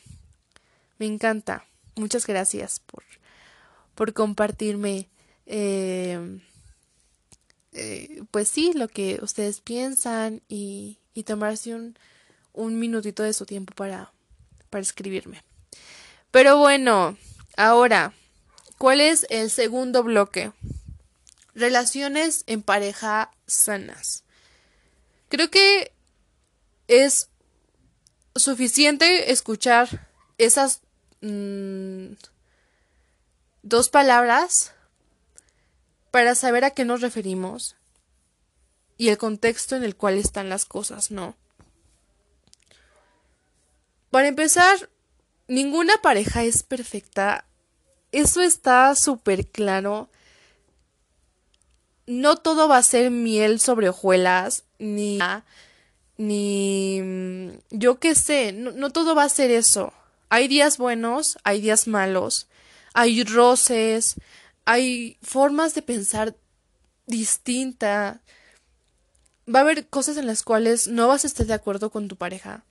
Me 0.98 1.06
encanta. 1.06 1.64
Muchas 1.96 2.24
gracias 2.26 2.78
por, 2.80 3.02
por 4.02 4.14
compartirme 4.14 5.08
eh, 5.46 6.40
eh, 7.72 8.24
pues 8.32 8.48
sí, 8.48 8.72
lo 8.74 8.88
que 8.88 9.20
ustedes 9.22 9.60
piensan 9.60 10.42
y, 10.48 10.98
y 11.14 11.22
tomarse 11.22 11.72
un, 11.72 11.96
un 12.52 12.80
minutito 12.80 13.22
de 13.22 13.32
su 13.32 13.46
tiempo 13.46 13.72
para, 13.76 14.12
para 14.70 14.82
escribirme. 14.82 15.44
Pero 16.32 16.58
bueno, 16.58 17.16
ahora, 17.56 18.12
¿cuál 18.76 19.00
es 19.00 19.24
el 19.30 19.50
segundo 19.50 20.02
bloque? 20.02 20.50
Relaciones 21.54 22.42
en 22.48 22.62
pareja 22.62 23.30
sanas. 23.46 24.24
Creo 25.28 25.48
que 25.48 25.92
es 26.88 27.28
suficiente 28.34 29.30
escuchar 29.30 30.08
esas 30.38 30.80
mm, 31.20 32.14
dos 33.62 33.88
palabras 33.88 34.72
para 36.10 36.34
saber 36.34 36.64
a 36.64 36.70
qué 36.70 36.84
nos 36.84 37.00
referimos 37.00 37.76
y 38.98 39.08
el 39.08 39.18
contexto 39.18 39.76
en 39.76 39.82
el 39.82 39.96
cual 39.96 40.14
están 40.14 40.48
las 40.48 40.64
cosas, 40.64 41.10
¿no? 41.10 41.34
Para 44.10 44.28
empezar, 44.28 44.90
ninguna 45.48 45.96
pareja 46.02 46.44
es 46.44 46.62
perfecta. 46.62 47.46
Eso 48.12 48.42
está 48.42 48.94
súper 48.94 49.46
claro. 49.48 50.10
No 52.06 52.36
todo 52.36 52.68
va 52.68 52.76
a 52.76 52.82
ser 52.82 53.10
miel 53.10 53.58
sobre 53.58 53.88
hojuelas, 53.88 54.64
ni... 54.78 55.18
ni... 56.18 57.58
yo 57.70 57.98
qué 57.98 58.14
sé, 58.14 58.52
no, 58.52 58.72
no 58.72 58.90
todo 58.90 59.14
va 59.14 59.24
a 59.24 59.28
ser 59.30 59.50
eso. 59.50 59.94
Hay 60.28 60.46
días 60.46 60.76
buenos, 60.76 61.38
hay 61.42 61.60
días 61.60 61.86
malos, 61.86 62.48
hay 62.94 63.24
roces, 63.24 64.16
hay 64.64 65.18
formas 65.22 65.74
de 65.74 65.82
pensar 65.82 66.36
distinta. 67.06 68.20
Va 69.52 69.60
a 69.60 69.62
haber 69.62 69.88
cosas 69.88 70.16
en 70.16 70.26
las 70.26 70.42
cuales 70.42 70.88
no 70.88 71.08
vas 71.08 71.24
a 71.24 71.26
estar 71.26 71.46
de 71.46 71.54
acuerdo 71.54 71.90
con 71.90 72.08
tu 72.08 72.16
pareja. 72.16 72.64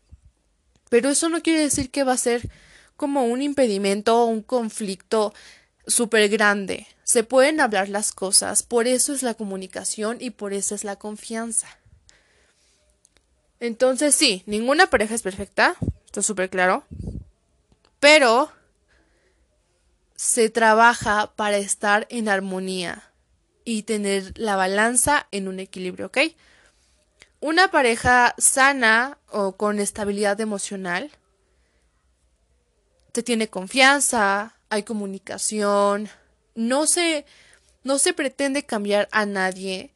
Pero 0.89 1.09
eso 1.09 1.29
no 1.29 1.41
quiere 1.41 1.61
decir 1.61 1.89
que 1.89 2.03
va 2.03 2.13
a 2.13 2.17
ser 2.17 2.49
como 2.97 3.25
un 3.25 3.41
impedimento 3.41 4.21
o 4.21 4.25
un 4.25 4.41
conflicto 4.41 5.33
súper 5.87 6.29
grande. 6.29 6.87
Se 7.03 7.23
pueden 7.23 7.59
hablar 7.59 7.89
las 7.89 8.11
cosas, 8.11 8.63
por 8.63 8.87
eso 8.87 9.13
es 9.13 9.23
la 9.23 9.33
comunicación 9.33 10.17
y 10.19 10.29
por 10.29 10.53
eso 10.53 10.75
es 10.75 10.83
la 10.83 10.97
confianza. 10.97 11.67
Entonces 13.59 14.15
sí, 14.15 14.43
ninguna 14.45 14.89
pareja 14.89 15.15
es 15.15 15.21
perfecta, 15.21 15.75
está 16.05 16.21
súper 16.21 16.49
claro. 16.49 16.83
Pero 17.99 18.51
se 20.21 20.51
trabaja 20.51 21.33
para 21.35 21.57
estar 21.57 22.05
en 22.11 22.29
armonía 22.29 23.11
y 23.65 23.81
tener 23.81 24.37
la 24.37 24.55
balanza 24.55 25.25
en 25.31 25.47
un 25.47 25.59
equilibrio, 25.59 26.05
¿ok? 26.05 26.19
Una 27.39 27.71
pareja 27.71 28.35
sana 28.37 29.17
o 29.31 29.53
con 29.53 29.79
estabilidad 29.79 30.39
emocional 30.39 31.09
te 33.11 33.23
tiene 33.23 33.47
confianza, 33.47 34.55
hay 34.69 34.83
comunicación, 34.83 36.07
no 36.53 36.85
se, 36.85 37.25
no 37.83 37.97
se 37.97 38.13
pretende 38.13 38.63
cambiar 38.63 39.09
a 39.11 39.25
nadie. 39.25 39.91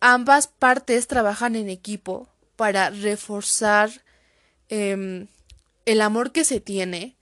Ambas 0.00 0.48
partes 0.48 1.06
trabajan 1.06 1.54
en 1.54 1.68
equipo 1.68 2.28
para 2.56 2.90
reforzar 2.90 3.90
em, 4.68 5.28
el 5.86 6.00
amor 6.00 6.32
que 6.32 6.44
se 6.44 6.58
tiene 6.58 7.16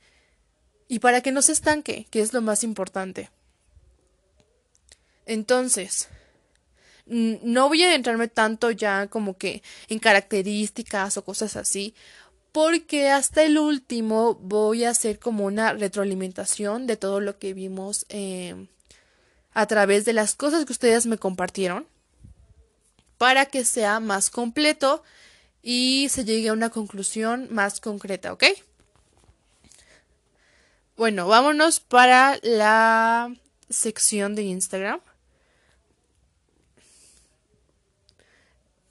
y 0.92 0.98
para 0.98 1.22
que 1.22 1.32
no 1.32 1.40
se 1.40 1.52
estanque, 1.52 2.06
que 2.10 2.20
es 2.20 2.34
lo 2.34 2.42
más 2.42 2.62
importante. 2.62 3.30
Entonces, 5.24 6.10
no 7.06 7.68
voy 7.68 7.82
a 7.82 7.94
entrarme 7.94 8.28
tanto 8.28 8.70
ya 8.70 9.06
como 9.06 9.38
que 9.38 9.62
en 9.88 9.98
características 9.98 11.16
o 11.16 11.24
cosas 11.24 11.56
así, 11.56 11.94
porque 12.52 13.08
hasta 13.08 13.42
el 13.42 13.56
último 13.56 14.34
voy 14.34 14.84
a 14.84 14.90
hacer 14.90 15.18
como 15.18 15.46
una 15.46 15.72
retroalimentación 15.72 16.86
de 16.86 16.98
todo 16.98 17.20
lo 17.20 17.38
que 17.38 17.54
vimos 17.54 18.04
eh, 18.10 18.66
a 19.54 19.64
través 19.64 20.04
de 20.04 20.12
las 20.12 20.34
cosas 20.34 20.66
que 20.66 20.72
ustedes 20.72 21.06
me 21.06 21.16
compartieron 21.16 21.86
para 23.16 23.46
que 23.46 23.64
sea 23.64 23.98
más 23.98 24.28
completo 24.28 25.02
y 25.62 26.08
se 26.10 26.26
llegue 26.26 26.50
a 26.50 26.52
una 26.52 26.68
conclusión 26.68 27.48
más 27.50 27.80
concreta, 27.80 28.34
¿ok? 28.34 28.44
Bueno, 31.02 31.26
vámonos 31.26 31.80
para 31.80 32.38
la 32.42 33.34
sección 33.68 34.36
de 34.36 34.44
Instagram. 34.44 35.00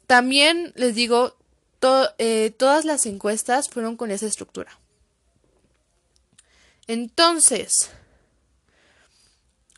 También 0.08 0.74
les 0.76 0.94
digo, 0.94 1.38
eh, 2.18 2.54
todas 2.58 2.84
las 2.84 3.06
encuestas 3.06 3.70
fueron 3.70 3.96
con 3.96 4.12
esa 4.12 4.26
estructura. 4.26 4.78
Entonces, 6.86 7.92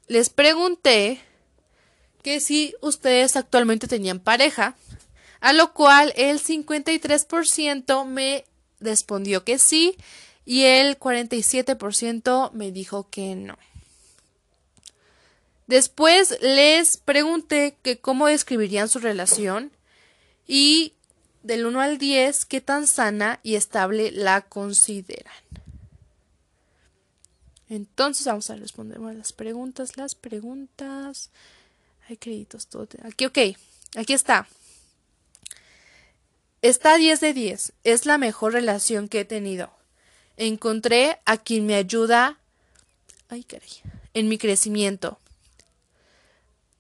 les 0.08 0.32
pregunté 0.32 1.22
que 2.24 2.40
si 2.40 2.74
ustedes 2.82 3.36
actualmente 3.36 3.88
tenían 3.88 4.20
pareja, 4.20 4.75
a 5.40 5.54
lo 5.54 5.72
cual 5.75 6.12
el 6.16 6.40
53% 6.40 8.06
me 8.08 8.46
respondió 8.80 9.44
que 9.44 9.60
sí 9.60 9.96
y 10.45 10.63
el 10.63 11.00
47% 11.00 12.51
me 12.51 12.71
dijo 12.71 13.09
que 13.09 13.35
no. 13.35 13.57
Después 15.67 16.38
les 16.41 16.97
pregunté 16.97 17.77
que 17.81 18.00
cómo 18.00 18.27
describirían 18.27 18.89
su 18.89 19.00
relación 19.00 19.71
y 20.45 20.93
del 21.41 21.65
1 21.65 21.81
al 21.81 21.97
10 21.97 22.45
qué 22.45 22.62
tan 22.62 22.88
sana 22.88 23.39
y 23.43 23.55
estable 23.55 24.12
la 24.12 24.41
consideran. 24.41 25.33
Entonces 27.69 28.25
vamos 28.27 28.50
a 28.50 28.55
responder 28.55 29.00
las 29.00 29.33
preguntas, 29.33 29.97
las 29.97 30.15
preguntas. 30.15 31.31
Hay 32.07 32.17
créditos, 32.17 32.67
todo. 32.67 32.88
Aquí, 33.03 33.25
ok. 33.25 33.39
Aquí 33.95 34.13
está. 34.13 34.47
Está 36.62 36.97
10 36.97 37.19
de 37.19 37.33
10. 37.33 37.73
Es 37.83 38.05
la 38.05 38.17
mejor 38.17 38.53
relación 38.53 39.07
que 39.07 39.21
he 39.21 39.25
tenido. 39.25 39.71
Encontré 40.38 41.20
a 41.25 41.38
quien 41.38 41.66
me 41.66 41.75
ayuda. 41.75 42.38
Ay, 43.30 43.44
caray. 43.44 43.70
En 44.13 44.30
mi 44.30 44.38
crecimiento. 44.38 45.20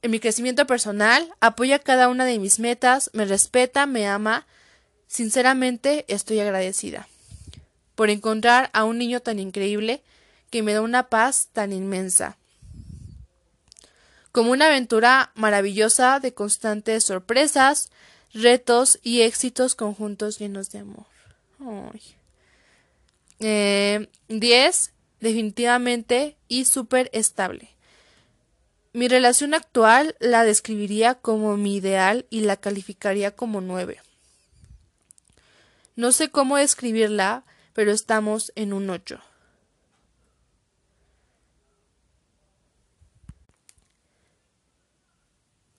En 0.01 0.11
mi 0.11 0.19
crecimiento 0.19 0.67
personal, 0.67 1.33
apoya 1.39 1.79
cada 1.79 2.09
una 2.09 2.25
de 2.25 2.39
mis 2.39 2.59
metas, 2.59 3.09
me 3.13 3.25
respeta, 3.25 3.85
me 3.85 4.07
ama. 4.07 4.45
Sinceramente, 5.07 6.05
estoy 6.07 6.39
agradecida 6.39 7.07
por 7.95 8.09
encontrar 8.09 8.69
a 8.73 8.83
un 8.83 8.97
niño 8.97 9.21
tan 9.21 9.39
increíble 9.39 10.01
que 10.49 10.63
me 10.63 10.73
da 10.73 10.81
una 10.81 11.09
paz 11.09 11.49
tan 11.53 11.71
inmensa 11.71 12.37
como 14.33 14.51
una 14.51 14.65
aventura 14.65 15.31
maravillosa 15.35 16.19
de 16.19 16.33
constantes 16.33 17.03
sorpresas, 17.03 17.91
retos 18.33 18.99
y 19.03 19.21
éxitos 19.21 19.75
conjuntos 19.75 20.39
llenos 20.39 20.71
de 20.71 20.79
amor. 20.79 21.05
10. 23.43 24.87
Eh, 24.87 24.93
definitivamente 25.19 26.37
y 26.47 26.65
súper 26.65 27.09
estable. 27.13 27.69
Mi 28.93 29.07
relación 29.07 29.53
actual 29.53 30.15
la 30.19 30.43
describiría 30.43 31.15
como 31.15 31.57
mi 31.57 31.75
ideal 31.75 32.25
y 32.29 32.41
la 32.41 32.57
calificaría 32.57 33.35
como 33.35 33.59
9. 33.59 33.99
No 35.95 36.11
sé 36.11 36.29
cómo 36.29 36.57
describirla, 36.57 37.43
pero 37.73 37.91
estamos 37.91 38.51
en 38.55 38.73
un 38.73 38.89
8. 38.89 39.19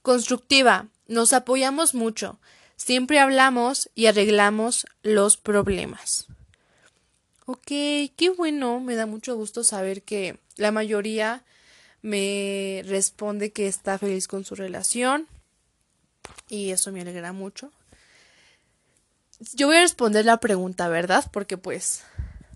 Constructiva. 0.03 0.89
Nos 1.07 1.33
apoyamos 1.33 1.95
mucho. 1.95 2.39
Siempre 2.77 3.21
hablamos 3.21 3.91
y 3.95 4.07
arreglamos 4.07 4.87
los 5.03 5.37
problemas. 5.37 6.27
Ok, 7.47 7.67
qué 7.67 8.33
bueno. 8.37 8.81
Me 8.81 8.95
da 8.95 9.07
mucho 9.07 9.37
gusto 9.37 9.65
saber 9.65 10.03
que 10.03 10.39
la 10.57 10.71
mayoría 10.71 11.45
me 12.03 12.83
responde 12.87 13.53
que 13.53 13.67
está 13.67 13.99
feliz 13.99 14.29
con 14.29 14.45
su 14.45 14.55
relación. 14.55 15.27
Y 16.49 16.71
eso 16.71 16.93
me 16.93 17.03
alegra 17.03 17.33
mucho. 17.33 17.71
Yo 19.53 19.67
voy 19.67 19.77
a 19.77 19.83
responder 19.83 20.25
la 20.25 20.39
pregunta, 20.39 20.89
¿verdad? 20.89 21.25
Porque 21.33 21.59
pues, 21.59 22.03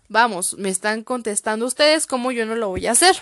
vamos, 0.09 0.57
me 0.59 0.68
están 0.68 1.03
contestando 1.03 1.66
ustedes 1.66 2.07
como 2.07 2.33
yo 2.33 2.46
no 2.46 2.55
lo 2.57 2.68
voy 2.68 2.87
a 2.87 2.92
hacer. 2.92 3.16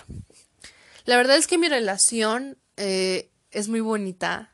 La 1.05 1.17
verdad 1.17 1.37
es 1.37 1.47
que 1.47 1.57
mi 1.57 1.67
relación 1.67 2.57
eh, 2.77 3.29
es 3.51 3.67
muy 3.67 3.79
bonita. 3.79 4.53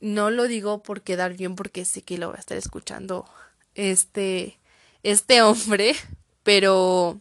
No 0.00 0.30
lo 0.30 0.44
digo 0.44 0.82
por 0.82 1.02
quedar 1.02 1.34
bien 1.34 1.56
porque 1.56 1.84
sé 1.84 2.02
que 2.02 2.18
lo 2.18 2.28
va 2.28 2.36
a 2.36 2.40
estar 2.40 2.56
escuchando 2.56 3.28
este, 3.74 4.58
este 5.02 5.42
hombre, 5.42 5.94
pero 6.42 7.20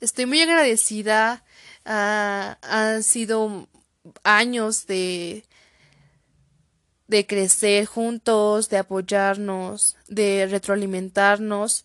estoy 0.00 0.26
muy 0.26 0.40
agradecida. 0.40 1.44
Ah, 1.84 2.58
han 2.62 3.02
sido 3.02 3.68
años 4.24 4.86
de, 4.86 5.44
de 7.08 7.26
crecer 7.26 7.86
juntos, 7.86 8.68
de 8.68 8.78
apoyarnos, 8.78 9.96
de 10.08 10.46
retroalimentarnos. 10.50 11.84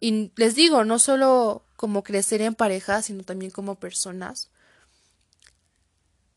Y 0.00 0.32
les 0.36 0.54
digo, 0.54 0.84
no 0.84 0.98
solo 0.98 1.62
como 1.76 2.02
crecer 2.02 2.42
en 2.42 2.54
pareja, 2.54 3.02
sino 3.02 3.22
también 3.22 3.50
como 3.50 3.76
personas 3.76 4.50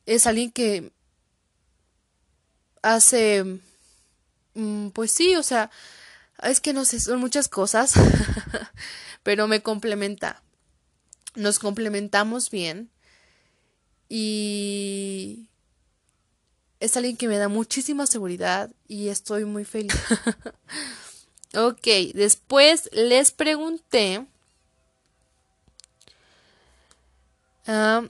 es 0.09 0.25
alguien 0.25 0.51
que 0.51 0.91
hace, 2.81 3.59
mm, 4.55 4.89
pues 4.89 5.11
sí, 5.11 5.35
o 5.35 5.43
sea, 5.43 5.69
es 6.43 6.61
que 6.61 6.73
no 6.73 6.85
sé, 6.85 6.99
son 6.99 7.19
muchas 7.19 7.47
cosas, 7.47 7.93
pero 9.23 9.47
me 9.47 9.61
complementa. 9.61 10.41
Nos 11.35 11.59
complementamos 11.59 12.49
bien 12.49 12.89
y 14.09 15.49
es 16.79 16.97
alguien 16.97 17.17
que 17.17 17.27
me 17.27 17.37
da 17.37 17.47
muchísima 17.47 18.07
seguridad 18.07 18.71
y 18.87 19.09
estoy 19.09 19.45
muy 19.45 19.65
feliz. 19.65 19.93
ok, 21.55 21.87
después 22.13 22.89
les 22.93 23.31
pregunté 23.31 24.25
ah, 27.67 28.03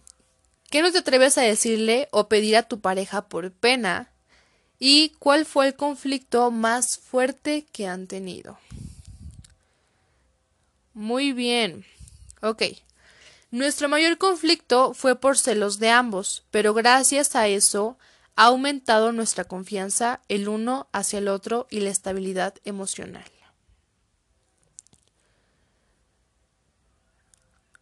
¿Qué 0.69 0.83
no 0.83 0.91
te 0.91 0.99
atreves 0.99 1.37
a 1.37 1.41
decirle 1.41 2.07
o 2.11 2.29
pedir 2.29 2.55
a 2.55 2.63
tu 2.63 2.79
pareja 2.79 3.27
por 3.27 3.51
pena? 3.51 4.11
¿Y 4.79 5.09
cuál 5.19 5.45
fue 5.45 5.67
el 5.67 5.75
conflicto 5.75 6.51
más 6.51 6.97
fuerte 6.97 7.65
que 7.73 7.87
han 7.87 8.07
tenido? 8.07 8.57
Muy 10.93 11.33
bien. 11.33 11.85
Ok. 12.41 12.63
Nuestro 13.51 13.89
mayor 13.89 14.17
conflicto 14.17 14.93
fue 14.93 15.15
por 15.15 15.37
celos 15.37 15.79
de 15.79 15.89
ambos, 15.89 16.43
pero 16.51 16.73
gracias 16.73 17.35
a 17.35 17.47
eso 17.47 17.97
ha 18.35 18.45
aumentado 18.45 19.11
nuestra 19.11 19.43
confianza 19.43 20.21
el 20.29 20.47
uno 20.47 20.87
hacia 20.93 21.19
el 21.19 21.27
otro 21.27 21.67
y 21.69 21.81
la 21.81 21.89
estabilidad 21.89 22.53
emocional. 22.63 23.25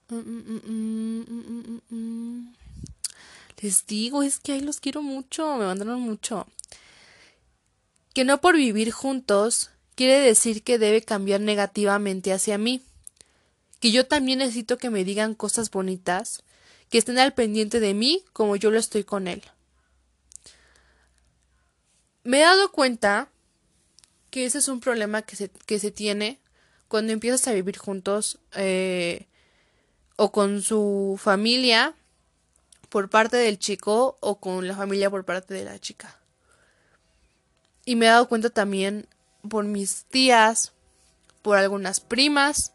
Mm, 0.10 0.16
mm, 0.16 1.82
mm, 1.90 2.54
les 3.62 3.86
digo, 3.86 4.24
es 4.24 4.40
que 4.40 4.54
ahí 4.54 4.62
los 4.62 4.80
quiero 4.80 5.02
mucho, 5.02 5.58
me 5.58 5.66
mandaron 5.66 6.00
mucho. 6.00 6.48
Que 8.18 8.26
no 8.26 8.42
por 8.42 8.56
vivir 8.56 8.90
juntos 8.90 9.70
quiere 9.94 10.20
decir 10.20 10.64
que 10.64 10.80
debe 10.80 11.04
cambiar 11.04 11.40
negativamente 11.40 12.34
hacia 12.34 12.58
mí. 12.58 12.82
Que 13.80 13.92
yo 13.92 14.08
también 14.08 14.40
necesito 14.40 14.80
que 14.80 14.90
me 14.90 15.04
digan 15.04 15.36
cosas 15.36 15.70
bonitas, 15.70 16.42
que 16.90 16.98
estén 16.98 17.20
al 17.20 17.36
pendiente 17.36 17.80
de 17.80 17.94
mí 17.94 18.24
como 18.34 18.56
yo 18.56 18.72
lo 18.72 18.80
estoy 18.80 19.04
con 19.04 19.28
él. 19.28 19.44
Me 22.24 22.40
he 22.40 22.42
dado 22.42 22.72
cuenta 22.72 23.30
que 24.32 24.46
ese 24.46 24.58
es 24.58 24.68
un 24.68 24.80
problema 24.80 25.22
que 25.22 25.36
se, 25.36 25.52
que 25.68 25.78
se 25.78 25.92
tiene 25.92 26.40
cuando 26.88 27.14
empiezas 27.14 27.48
a 27.48 27.54
vivir 27.54 27.78
juntos 27.78 28.40
eh, 28.56 29.28
o 30.16 30.32
con 30.32 30.64
su 30.64 31.20
familia 31.22 31.94
por 32.90 33.12
parte 33.12 33.38
del 33.38 33.60
chico 33.60 34.18
o 34.22 34.40
con 34.40 34.68
la 34.68 34.76
familia 34.76 35.12
por 35.12 35.24
parte 35.24 35.54
de 35.54 35.66
la 35.66 35.78
chica. 35.78 36.20
Y 37.88 37.96
me 37.96 38.06
he 38.06 38.10
dado 38.10 38.28
cuenta 38.28 38.50
también 38.50 39.08
por 39.50 39.64
mis 39.64 40.04
tías, 40.10 40.74
por 41.42 41.58
algunas 41.58 42.02
primas 42.02 42.74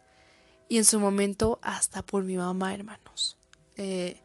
y 0.70 0.78
en 0.78 0.86
su 0.86 0.98
momento 0.98 1.58
hasta 1.60 2.00
por 2.00 2.24
mi 2.24 2.38
mamá, 2.38 2.72
hermanos. 2.72 3.36
Eh, 3.76 4.18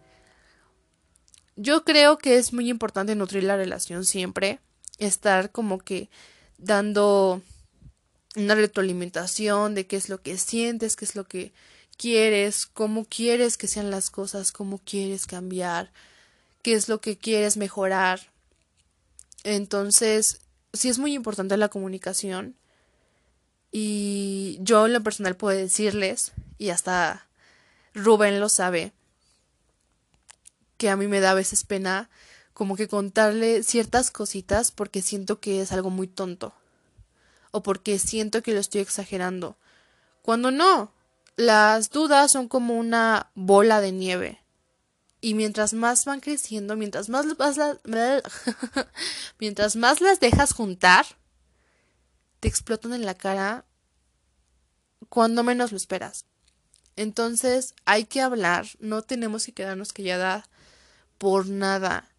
yo 1.58 1.84
creo 1.84 2.18
que 2.18 2.38
es 2.38 2.54
muy 2.54 2.70
importante 2.70 3.16
nutrir 3.16 3.44
la 3.44 3.58
relación 3.58 4.06
siempre, 4.06 4.62
estar 4.98 5.52
como 5.52 5.78
que 5.80 6.10
dando 6.58 7.42
una 8.38 8.56
retroalimentación 8.56 9.76
de 9.76 9.88
qué 9.88 9.98
es 9.98 10.08
lo 10.08 10.22
que 10.22 10.38
sientes, 10.38 10.96
qué 10.96 11.04
es 11.04 11.18
lo 11.18 11.28
que 11.28 11.52
quieres, 11.98 12.66
cómo 12.66 13.04
quieres 13.04 13.58
que 13.58 13.68
sean 13.68 13.92
las 13.92 14.10
cosas, 14.10 14.54
cómo 14.54 14.78
quieres 14.78 15.28
cambiar, 15.28 15.92
qué 16.62 16.76
es 16.76 16.88
lo 16.88 17.02
que 17.02 17.18
quieres 17.18 17.58
mejorar. 17.58 18.32
Entonces, 19.44 20.40
sí 20.78 20.90
es 20.90 21.00
muy 21.00 21.14
importante 21.14 21.58
la 21.58 21.70
comunicación. 21.70 22.56
Y 23.72 24.58
yo 24.62 24.86
en 24.86 24.94
lo 24.94 25.04
personal 25.04 25.36
puedo 25.36 25.58
decirles, 25.58 26.32
y 26.58 26.70
hasta 26.70 27.28
Rubén 27.94 28.40
lo 28.40 28.50
sabe, 28.50 28.94
que 30.78 30.90
a 30.90 30.96
mí 30.96 31.08
me 31.08 31.20
da 31.20 31.32
a 31.32 31.36
veces 31.36 31.64
pena 31.64 32.10
como 32.54 32.76
que 32.76 32.88
contarle 32.88 33.64
ciertas 33.64 34.10
cositas 34.10 34.72
porque 34.72 35.02
siento 35.02 35.40
que 35.40 35.62
es 35.62 35.72
algo 35.72 35.90
muy 35.90 36.08
tonto 36.08 36.54
o 37.52 37.62
porque 37.62 38.00
siento 38.00 38.42
que 38.42 38.54
lo 38.54 38.60
estoy 38.60 38.82
exagerando. 38.82 39.58
Cuando 40.22 40.52
no, 40.52 40.92
las 41.36 41.90
dudas 41.90 42.32
son 42.32 42.48
como 42.48 42.76
una 42.76 43.30
bola 43.36 43.82
de 43.82 43.92
nieve. 43.92 44.42
Y 45.20 45.34
mientras 45.34 45.74
más 45.74 46.06
van 46.06 46.20
creciendo, 46.20 46.76
mientras 46.76 47.10
más, 47.10 47.26
las, 47.26 47.80
mientras 49.40 49.76
más 49.76 50.02
las 50.02 50.20
dejas 50.20 50.54
juntar, 50.54 51.06
te 52.40 52.48
explotan 52.48 52.94
en 52.94 53.06
la 53.06 53.16
cara 53.16 53.66
cuando 55.10 55.44
menos 55.44 55.72
lo 55.72 55.78
esperas. 55.78 56.26
Entonces 56.96 57.74
hay 57.86 58.06
que 58.06 58.22
hablar, 58.22 58.68
no 58.80 59.02
tenemos 59.02 59.46
que 59.46 59.54
quedarnos 59.54 59.94
calladas 59.94 60.46
por 61.18 61.48
nada. 61.48 62.10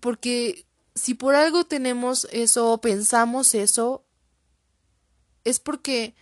Porque 0.00 0.66
si 0.94 1.14
por 1.14 1.34
algo 1.34 1.64
tenemos 1.64 2.26
eso 2.32 2.72
o 2.72 2.80
pensamos 2.80 3.54
eso, 3.54 4.04
es 5.44 5.60
porque 5.60 6.14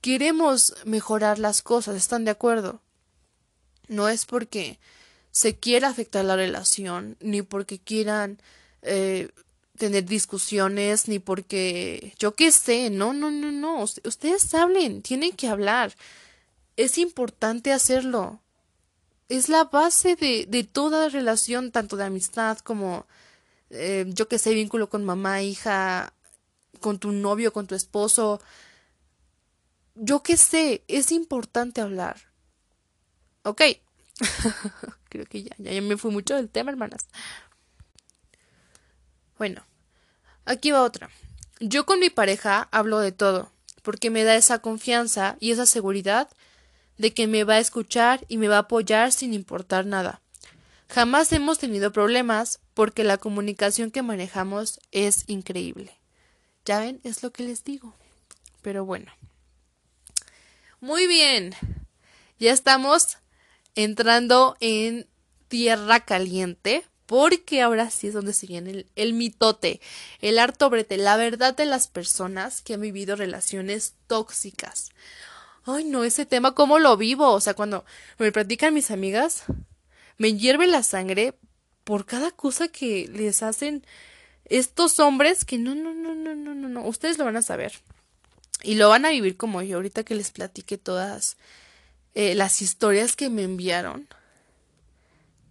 queremos 0.00 0.74
mejorar 0.84 1.38
las 1.38 1.62
cosas, 1.62 1.96
¿están 1.96 2.24
de 2.24 2.30
acuerdo? 2.30 2.80
No 3.88 4.08
es 4.08 4.26
porque 4.26 4.78
se 5.30 5.56
quiera 5.56 5.88
afectar 5.88 6.24
la 6.24 6.36
relación, 6.36 7.16
ni 7.20 7.42
porque 7.42 7.78
quieran 7.78 8.38
eh, 8.82 9.28
tener 9.76 10.04
discusiones, 10.04 11.08
ni 11.08 11.18
porque 11.18 12.14
yo 12.18 12.34
qué 12.34 12.50
sé, 12.50 12.90
no, 12.90 13.12
no, 13.12 13.30
no, 13.30 13.52
no, 13.52 13.82
ustedes 13.82 14.54
hablen, 14.54 15.02
tienen 15.02 15.32
que 15.32 15.48
hablar, 15.48 15.94
es 16.76 16.98
importante 16.98 17.72
hacerlo, 17.72 18.40
es 19.28 19.48
la 19.48 19.64
base 19.64 20.16
de, 20.16 20.46
de 20.48 20.64
toda 20.64 21.08
relación, 21.08 21.70
tanto 21.70 21.96
de 21.96 22.04
amistad 22.04 22.58
como, 22.58 23.06
eh, 23.70 24.04
yo 24.08 24.28
qué 24.28 24.38
sé, 24.38 24.54
vínculo 24.54 24.88
con 24.88 25.04
mamá, 25.04 25.42
hija, 25.42 26.12
con 26.80 26.98
tu 26.98 27.12
novio, 27.12 27.52
con 27.52 27.66
tu 27.66 27.74
esposo, 27.74 28.40
yo 29.94 30.22
qué 30.22 30.36
sé, 30.36 30.82
es 30.88 31.12
importante 31.12 31.80
hablar. 31.80 32.27
Ok. 33.48 33.62
Creo 35.08 35.24
que 35.24 35.42
ya, 35.42 35.54
ya, 35.56 35.80
me 35.80 35.96
fui 35.96 36.10
mucho 36.10 36.34
del 36.34 36.50
tema, 36.50 36.70
hermanas. 36.70 37.06
Bueno, 39.38 39.64
aquí 40.44 40.70
va 40.70 40.82
otra. 40.82 41.08
Yo 41.58 41.86
con 41.86 41.98
mi 41.98 42.10
pareja 42.10 42.68
hablo 42.72 42.98
de 42.98 43.10
todo, 43.10 43.50
porque 43.82 44.10
me 44.10 44.22
da 44.24 44.36
esa 44.36 44.58
confianza 44.58 45.38
y 45.40 45.52
esa 45.52 45.64
seguridad 45.64 46.28
de 46.98 47.14
que 47.14 47.26
me 47.26 47.44
va 47.44 47.54
a 47.54 47.58
escuchar 47.58 48.26
y 48.28 48.36
me 48.36 48.48
va 48.48 48.56
a 48.56 48.66
apoyar 48.68 49.12
sin 49.12 49.32
importar 49.32 49.86
nada. 49.86 50.20
Jamás 50.90 51.32
hemos 51.32 51.58
tenido 51.58 51.90
problemas 51.90 52.60
porque 52.74 53.02
la 53.02 53.16
comunicación 53.16 53.90
que 53.90 54.02
manejamos 54.02 54.78
es 54.92 55.24
increíble. 55.26 55.98
Ya 56.66 56.80
ven, 56.80 57.00
es 57.02 57.22
lo 57.22 57.30
que 57.30 57.44
les 57.44 57.64
digo. 57.64 57.94
Pero 58.60 58.84
bueno. 58.84 59.10
Muy 60.80 61.06
bien. 61.06 61.54
Ya 62.38 62.52
estamos 62.52 63.16
entrando 63.78 64.56
en 64.60 65.06
tierra 65.48 66.00
caliente. 66.00 66.84
Porque 67.06 67.62
ahora 67.62 67.88
sí 67.88 68.08
es 68.08 68.12
donde 68.12 68.34
se 68.34 68.46
viene 68.46 68.70
el, 68.70 68.86
el 68.94 69.14
mitote, 69.14 69.80
el 70.20 70.38
harto 70.38 70.68
brete, 70.68 70.98
la 70.98 71.16
verdad 71.16 71.56
de 71.56 71.64
las 71.64 71.88
personas 71.88 72.60
que 72.60 72.74
han 72.74 72.82
vivido 72.82 73.16
relaciones 73.16 73.94
tóxicas. 74.08 74.90
Ay, 75.64 75.84
no, 75.84 76.04
ese 76.04 76.26
tema, 76.26 76.54
¿cómo 76.54 76.78
lo 76.78 76.98
vivo? 76.98 77.32
O 77.32 77.40
sea, 77.40 77.54
cuando 77.54 77.86
me 78.18 78.30
platican 78.30 78.74
mis 78.74 78.90
amigas, 78.90 79.44
me 80.18 80.36
hierve 80.36 80.66
la 80.66 80.82
sangre 80.82 81.32
por 81.84 82.04
cada 82.04 82.30
cosa 82.30 82.68
que 82.68 83.08
les 83.08 83.42
hacen 83.42 83.86
estos 84.44 85.00
hombres 85.00 85.46
que 85.46 85.56
no, 85.56 85.74
no, 85.74 85.94
no, 85.94 86.14
no, 86.14 86.34
no, 86.34 86.54
no, 86.54 86.68
no, 86.68 86.86
ustedes 86.86 87.16
lo 87.16 87.24
van 87.24 87.38
a 87.38 87.42
saber. 87.42 87.72
Y 88.62 88.74
lo 88.74 88.90
van 88.90 89.06
a 89.06 89.10
vivir 89.10 89.38
como 89.38 89.62
yo, 89.62 89.76
ahorita 89.76 90.04
que 90.04 90.14
les 90.14 90.30
platique 90.30 90.76
todas 90.76 91.38
eh, 92.14 92.34
las 92.34 92.62
historias 92.62 93.16
que 93.16 93.30
me 93.30 93.42
enviaron. 93.42 94.08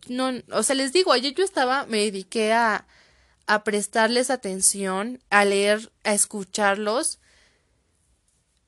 No, 0.08 0.32
o 0.52 0.64
sea, 0.64 0.76
les 0.76 0.94
digo, 0.94 1.12
ayer 1.12 1.34
yo 1.34 1.44
estaba, 1.44 1.86
me 1.86 1.98
dediqué 1.98 2.54
a, 2.54 2.86
a 3.46 3.64
prestarles 3.64 4.30
atención, 4.30 5.22
a 5.30 5.46
leer, 5.46 5.92
a 6.04 6.14
escucharlos. 6.14 7.20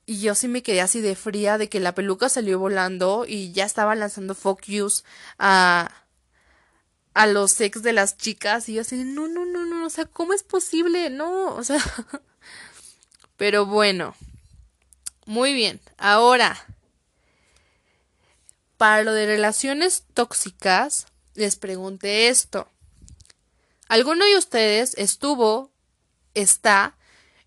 Y 0.05 0.21
yo 0.21 0.33
sí 0.35 0.47
me 0.47 0.63
quedé 0.63 0.81
así 0.81 1.01
de 1.01 1.15
fría 1.15 1.57
de 1.57 1.69
que 1.69 1.79
la 1.79 1.93
peluca 1.93 2.29
salió 2.29 2.57
volando 2.57 3.25
y 3.27 3.51
ya 3.51 3.65
estaba 3.65 3.93
lanzando 3.95 4.33
focus 4.33 5.03
a, 5.37 5.91
a 7.13 7.27
los 7.27 7.59
ex 7.61 7.83
de 7.83 7.93
las 7.93 8.17
chicas. 8.17 8.67
Y 8.69 8.75
yo 8.75 8.81
así, 8.81 9.03
no, 9.03 9.27
no, 9.27 9.45
no, 9.45 9.65
no, 9.65 9.85
o 9.85 9.89
sea, 9.89 10.05
¿cómo 10.05 10.33
es 10.33 10.43
posible? 10.43 11.09
No, 11.09 11.55
o 11.55 11.63
sea. 11.63 11.79
Pero 13.37 13.65
bueno. 13.65 14.15
Muy 15.25 15.53
bien, 15.53 15.79
ahora, 15.99 16.57
para 18.79 19.03
lo 19.03 19.11
de 19.11 19.25
relaciones 19.25 20.05
tóxicas, 20.13 21.07
les 21.35 21.57
pregunté 21.57 22.29
esto. 22.29 22.69
¿Alguno 23.89 24.25
de 24.25 24.37
ustedes 24.37 24.93
estuvo, 24.97 25.69
está 26.33 26.95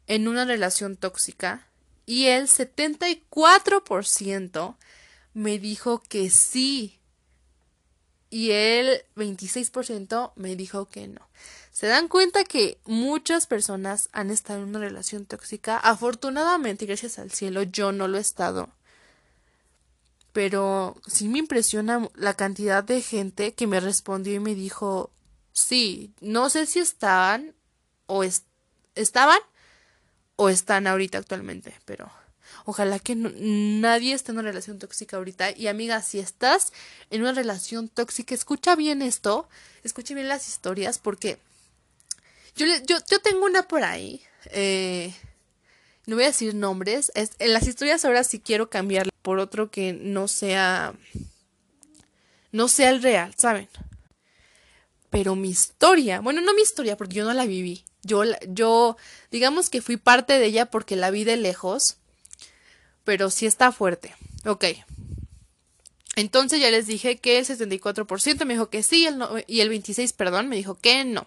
en 0.06 0.28
una 0.28 0.44
relación 0.44 0.98
tóxica? 0.98 1.66
Y 2.04 2.26
el 2.26 2.48
74% 2.48 4.76
me 5.32 5.58
dijo 5.58 6.02
que 6.02 6.28
sí. 6.28 7.00
Y 8.28 8.50
el 8.50 9.02
26% 9.16 10.32
me 10.36 10.54
dijo 10.54 10.90
que 10.90 11.08
no 11.08 11.26
se 11.72 11.86
dan 11.86 12.08
cuenta 12.08 12.44
que 12.44 12.78
muchas 12.84 13.46
personas 13.46 14.10
han 14.12 14.30
estado 14.30 14.62
en 14.62 14.68
una 14.68 14.80
relación 14.80 15.24
tóxica. 15.24 15.78
Afortunadamente, 15.78 16.84
gracias 16.84 17.18
al 17.18 17.32
cielo, 17.32 17.62
yo 17.62 17.92
no 17.92 18.06
lo 18.06 18.18
he 18.18 18.20
estado. 18.20 18.68
Pero 20.32 20.96
sí 21.06 21.28
me 21.28 21.38
impresiona 21.38 22.08
la 22.14 22.34
cantidad 22.34 22.82
de 22.82 23.02
gente 23.02 23.54
que 23.54 23.66
me 23.66 23.80
respondió 23.80 24.34
y 24.34 24.40
me 24.40 24.54
dijo, 24.54 25.10
sí, 25.52 26.12
no 26.20 26.48
sé 26.48 26.66
si 26.66 26.78
estaban 26.78 27.54
o 28.06 28.24
estaban 28.94 29.40
o 30.36 30.48
están 30.48 30.86
ahorita 30.86 31.18
actualmente, 31.18 31.74
pero 31.84 32.10
ojalá 32.64 32.98
que 32.98 33.14
nadie 33.14 34.14
esté 34.14 34.32
en 34.32 34.38
una 34.38 34.48
relación 34.48 34.78
tóxica 34.78 35.16
ahorita. 35.16 35.56
Y 35.56 35.68
amiga, 35.68 36.00
si 36.02 36.18
estás 36.18 36.72
en 37.10 37.22
una 37.22 37.32
relación 37.32 37.88
tóxica, 37.88 38.34
escucha 38.34 38.74
bien 38.74 39.02
esto, 39.02 39.48
escucha 39.84 40.14
bien 40.14 40.28
las 40.28 40.48
historias, 40.48 40.98
porque 40.98 41.38
yo, 42.56 42.66
yo, 42.86 42.96
yo 43.08 43.20
tengo 43.20 43.44
una 43.44 43.68
por 43.68 43.84
ahí. 43.84 44.22
Eh, 44.46 45.14
no 46.06 46.16
voy 46.16 46.24
a 46.24 46.28
decir 46.28 46.54
nombres. 46.54 47.12
Es, 47.14 47.32
en 47.38 47.52
las 47.52 47.66
historias 47.66 48.04
ahora 48.04 48.24
sí 48.24 48.40
quiero 48.40 48.68
cambiarla 48.68 49.11
por 49.22 49.38
otro 49.38 49.70
que 49.70 49.92
no 49.92 50.28
sea. 50.28 50.94
No 52.50 52.68
sea 52.68 52.90
el 52.90 53.02
real, 53.02 53.34
¿saben? 53.36 53.68
Pero 55.08 55.36
mi 55.36 55.48
historia, 55.50 56.20
bueno, 56.20 56.40
no 56.40 56.52
mi 56.54 56.62
historia, 56.62 56.96
porque 56.96 57.14
yo 57.14 57.24
no 57.24 57.32
la 57.32 57.46
viví. 57.46 57.84
Yo, 58.02 58.24
yo, 58.48 58.96
digamos 59.30 59.70
que 59.70 59.80
fui 59.80 59.96
parte 59.96 60.38
de 60.38 60.46
ella 60.46 60.66
porque 60.66 60.96
la 60.96 61.10
vi 61.10 61.24
de 61.24 61.36
lejos, 61.36 61.96
pero 63.04 63.30
sí 63.30 63.46
está 63.46 63.72
fuerte. 63.72 64.14
Ok. 64.44 64.64
Entonces 66.16 66.60
ya 66.60 66.70
les 66.70 66.86
dije 66.86 67.16
que 67.18 67.38
el 67.38 67.46
74% 67.46 68.44
me 68.44 68.54
dijo 68.54 68.68
que 68.68 68.82
sí 68.82 69.06
el 69.06 69.22
y 69.46 69.60
el 69.60 69.70
26%, 69.70 70.14
perdón, 70.14 70.48
me 70.48 70.56
dijo 70.56 70.74
que 70.74 71.04
no. 71.04 71.26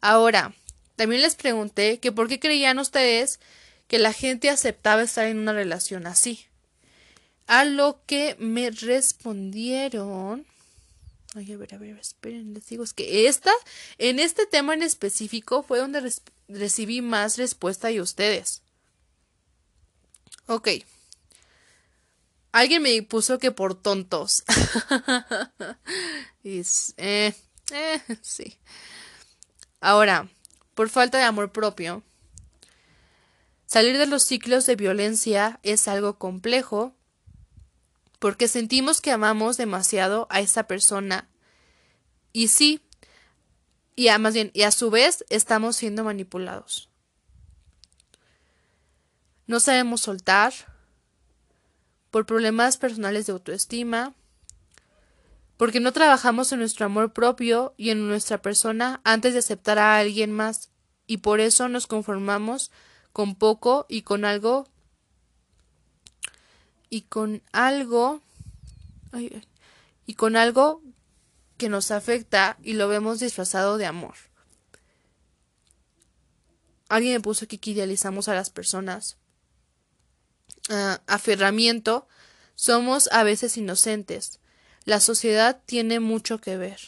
Ahora, 0.00 0.54
también 0.96 1.22
les 1.22 1.34
pregunté 1.34 1.98
que 1.98 2.12
por 2.12 2.28
qué 2.28 2.38
creían 2.38 2.78
ustedes 2.78 3.40
que 3.88 3.98
la 3.98 4.12
gente 4.12 4.50
aceptaba 4.50 5.02
estar 5.02 5.26
en 5.26 5.38
una 5.38 5.52
relación 5.52 6.06
así. 6.06 6.47
A 7.48 7.64
lo 7.64 8.00
que 8.06 8.36
me 8.38 8.70
respondieron. 8.70 10.46
Ay, 11.34 11.52
a 11.52 11.56
ver, 11.56 11.74
a 11.74 11.78
ver, 11.78 11.98
esperen, 11.98 12.54
les 12.54 12.66
digo, 12.66 12.84
es 12.84 12.92
que 12.92 13.26
esta, 13.26 13.50
en 13.98 14.20
este 14.20 14.46
tema 14.46 14.74
en 14.74 14.82
específico, 14.82 15.64
fue 15.64 15.78
donde 15.78 16.12
recibí 16.46 17.02
más 17.02 17.36
respuesta 17.36 17.88
de 17.88 18.00
ustedes. 18.00 18.62
Ok. 20.46 20.68
Alguien 22.52 22.82
me 22.82 23.02
puso 23.02 23.38
que 23.38 23.50
por 23.50 23.74
tontos. 23.74 24.44
y, 26.44 26.62
eh, 26.96 27.34
eh, 27.72 28.02
sí. 28.22 28.56
Ahora, 29.80 30.28
por 30.74 30.88
falta 30.88 31.18
de 31.18 31.24
amor 31.24 31.50
propio, 31.50 32.02
Salir 33.68 33.98
de 33.98 34.06
los 34.06 34.22
ciclos 34.22 34.64
de 34.64 34.76
violencia 34.76 35.60
es 35.62 35.88
algo 35.88 36.18
complejo 36.18 36.94
porque 38.18 38.48
sentimos 38.48 39.00
que 39.00 39.10
amamos 39.10 39.56
demasiado 39.56 40.26
a 40.30 40.40
esa 40.40 40.64
persona 40.64 41.28
y 42.32 42.48
sí, 42.48 42.82
y 43.96 44.08
a, 44.08 44.18
más 44.18 44.34
bien, 44.34 44.50
y 44.54 44.62
a 44.62 44.70
su 44.70 44.90
vez 44.90 45.24
estamos 45.28 45.76
siendo 45.76 46.04
manipulados. 46.04 46.88
No 49.46 49.60
sabemos 49.60 50.02
soltar 50.02 50.52
por 52.10 52.26
problemas 52.26 52.76
personales 52.76 53.26
de 53.26 53.32
autoestima, 53.32 54.14
porque 55.56 55.80
no 55.80 55.92
trabajamos 55.92 56.52
en 56.52 56.60
nuestro 56.60 56.86
amor 56.86 57.12
propio 57.12 57.74
y 57.76 57.90
en 57.90 58.06
nuestra 58.06 58.40
persona 58.40 59.00
antes 59.04 59.32
de 59.32 59.40
aceptar 59.40 59.78
a 59.78 59.98
alguien 59.98 60.32
más, 60.32 60.70
y 61.06 61.18
por 61.18 61.40
eso 61.40 61.68
nos 61.68 61.86
conformamos 61.86 62.70
con 63.12 63.34
poco 63.34 63.86
y 63.88 64.02
con 64.02 64.24
algo 64.24 64.68
y 66.90 67.02
con 67.02 67.42
algo 67.52 68.22
y 70.06 70.14
con 70.14 70.36
algo 70.36 70.82
que 71.56 71.68
nos 71.68 71.90
afecta 71.90 72.56
y 72.62 72.74
lo 72.74 72.88
vemos 72.88 73.20
disfrazado 73.20 73.78
de 73.78 73.86
amor. 73.86 74.14
Alguien 76.88 77.14
me 77.14 77.20
puso 77.20 77.44
aquí 77.44 77.58
que 77.58 77.72
idealizamos 77.72 78.28
a 78.28 78.34
las 78.34 78.50
personas. 78.50 79.18
Uh, 80.70 80.96
aferramiento. 81.06 82.08
Somos 82.54 83.08
a 83.12 83.22
veces 83.22 83.56
inocentes. 83.56 84.40
La 84.84 85.00
sociedad 85.00 85.60
tiene 85.66 86.00
mucho 86.00 86.40
que 86.40 86.56
ver. 86.56 86.80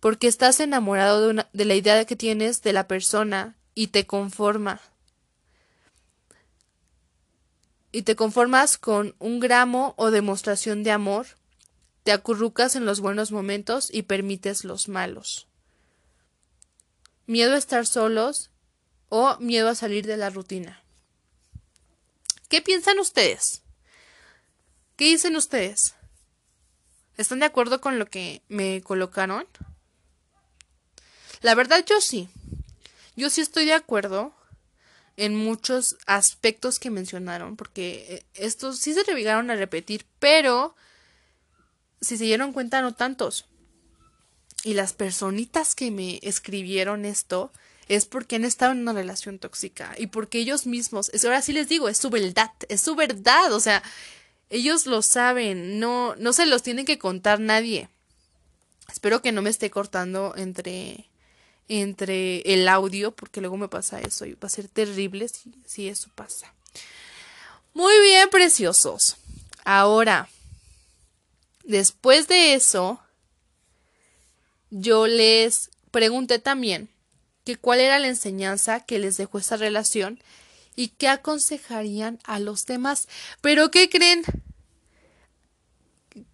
Porque 0.00 0.26
estás 0.26 0.60
enamorado 0.60 1.22
de, 1.22 1.28
una, 1.28 1.48
de 1.52 1.64
la 1.64 1.74
idea 1.74 2.04
que 2.04 2.16
tienes 2.16 2.62
de 2.62 2.72
la 2.72 2.88
persona 2.88 3.56
y 3.74 3.88
te 3.88 4.06
conforma. 4.06 4.80
Y 7.96 8.02
te 8.02 8.14
conformas 8.14 8.76
con 8.76 9.16
un 9.20 9.40
gramo 9.40 9.94
o 9.96 10.10
demostración 10.10 10.82
de 10.82 10.90
amor, 10.90 11.28
te 12.02 12.12
acurrucas 12.12 12.76
en 12.76 12.84
los 12.84 13.00
buenos 13.00 13.32
momentos 13.32 13.88
y 13.90 14.02
permites 14.02 14.64
los 14.64 14.88
malos. 14.88 15.46
Miedo 17.24 17.54
a 17.54 17.56
estar 17.56 17.86
solos 17.86 18.50
o 19.08 19.38
miedo 19.38 19.70
a 19.70 19.74
salir 19.74 20.06
de 20.06 20.18
la 20.18 20.28
rutina. 20.28 20.82
¿Qué 22.50 22.60
piensan 22.60 22.98
ustedes? 22.98 23.62
¿Qué 24.96 25.06
dicen 25.06 25.34
ustedes? 25.34 25.94
¿Están 27.16 27.38
de 27.38 27.46
acuerdo 27.46 27.80
con 27.80 27.98
lo 27.98 28.04
que 28.04 28.42
me 28.48 28.82
colocaron? 28.82 29.46
La 31.40 31.54
verdad 31.54 31.82
yo 31.88 32.02
sí. 32.02 32.28
Yo 33.16 33.30
sí 33.30 33.40
estoy 33.40 33.64
de 33.64 33.72
acuerdo 33.72 34.34
en 35.16 35.34
muchos 35.34 35.96
aspectos 36.06 36.78
que 36.78 36.90
mencionaron, 36.90 37.56
porque 37.56 38.06
eh, 38.08 38.26
estos 38.34 38.78
sí 38.78 38.92
se 38.92 39.02
llegaron 39.04 39.50
a 39.50 39.56
repetir, 39.56 40.04
pero 40.18 40.76
si 42.00 42.16
se 42.16 42.24
dieron 42.24 42.52
cuenta, 42.52 42.82
no 42.82 42.94
tantos. 42.94 43.46
Y 44.64 44.74
las 44.74 44.92
personitas 44.92 45.74
que 45.74 45.90
me 45.90 46.18
escribieron 46.22 47.04
esto 47.04 47.52
es 47.88 48.04
porque 48.04 48.36
han 48.36 48.44
estado 48.44 48.72
en 48.72 48.80
una 48.80 48.92
relación 48.92 49.38
tóxica 49.38 49.94
y 49.96 50.08
porque 50.08 50.38
ellos 50.38 50.66
mismos, 50.66 51.10
ahora 51.24 51.40
sí 51.40 51.52
les 51.52 51.68
digo, 51.68 51.88
es 51.88 51.98
su 51.98 52.10
verdad, 52.10 52.50
es 52.68 52.80
su 52.80 52.96
verdad, 52.96 53.52
o 53.52 53.60
sea, 53.60 53.82
ellos 54.50 54.86
lo 54.86 55.02
saben, 55.02 55.78
no, 55.78 56.16
no 56.16 56.32
se 56.32 56.46
los 56.46 56.62
tiene 56.62 56.84
que 56.84 56.98
contar 56.98 57.40
nadie. 57.40 57.88
Espero 58.90 59.22
que 59.22 59.32
no 59.32 59.42
me 59.42 59.50
esté 59.50 59.70
cortando 59.70 60.34
entre 60.36 61.08
entre 61.68 62.40
el 62.40 62.68
audio, 62.68 63.12
porque 63.12 63.40
luego 63.40 63.56
me 63.56 63.68
pasa 63.68 64.00
eso 64.00 64.24
y 64.24 64.34
va 64.34 64.46
a 64.46 64.48
ser 64.48 64.68
terrible 64.68 65.28
si, 65.28 65.52
si 65.66 65.88
eso 65.88 66.10
pasa. 66.14 66.52
Muy 67.74 68.00
bien, 68.02 68.30
preciosos. 68.30 69.16
Ahora, 69.64 70.28
después 71.64 72.28
de 72.28 72.54
eso, 72.54 73.00
yo 74.70 75.06
les 75.06 75.70
pregunté 75.90 76.38
también 76.38 76.88
que 77.44 77.56
cuál 77.56 77.80
era 77.80 77.98
la 77.98 78.08
enseñanza 78.08 78.80
que 78.80 78.98
les 78.98 79.16
dejó 79.16 79.38
esta 79.38 79.56
relación 79.56 80.20
y 80.74 80.88
qué 80.88 81.08
aconsejarían 81.08 82.18
a 82.24 82.38
los 82.38 82.66
demás. 82.66 83.08
Pero 83.40 83.70
¿qué 83.70 83.88
creen? 83.88 84.22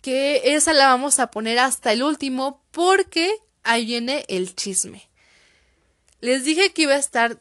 Que 0.01 0.55
esa 0.55 0.73
la 0.73 0.89
vamos 0.89 1.19
a 1.19 1.31
poner 1.31 1.59
hasta 1.59 1.93
el 1.93 2.03
último 2.03 2.63
porque 2.71 3.33
ahí 3.63 3.85
viene 3.85 4.25
el 4.29 4.55
chisme. 4.55 5.09
Les 6.23 6.45
dije 6.45 6.73
que 6.73 6.83
iba 6.83 6.95
a 6.95 6.99
estar 6.99 7.41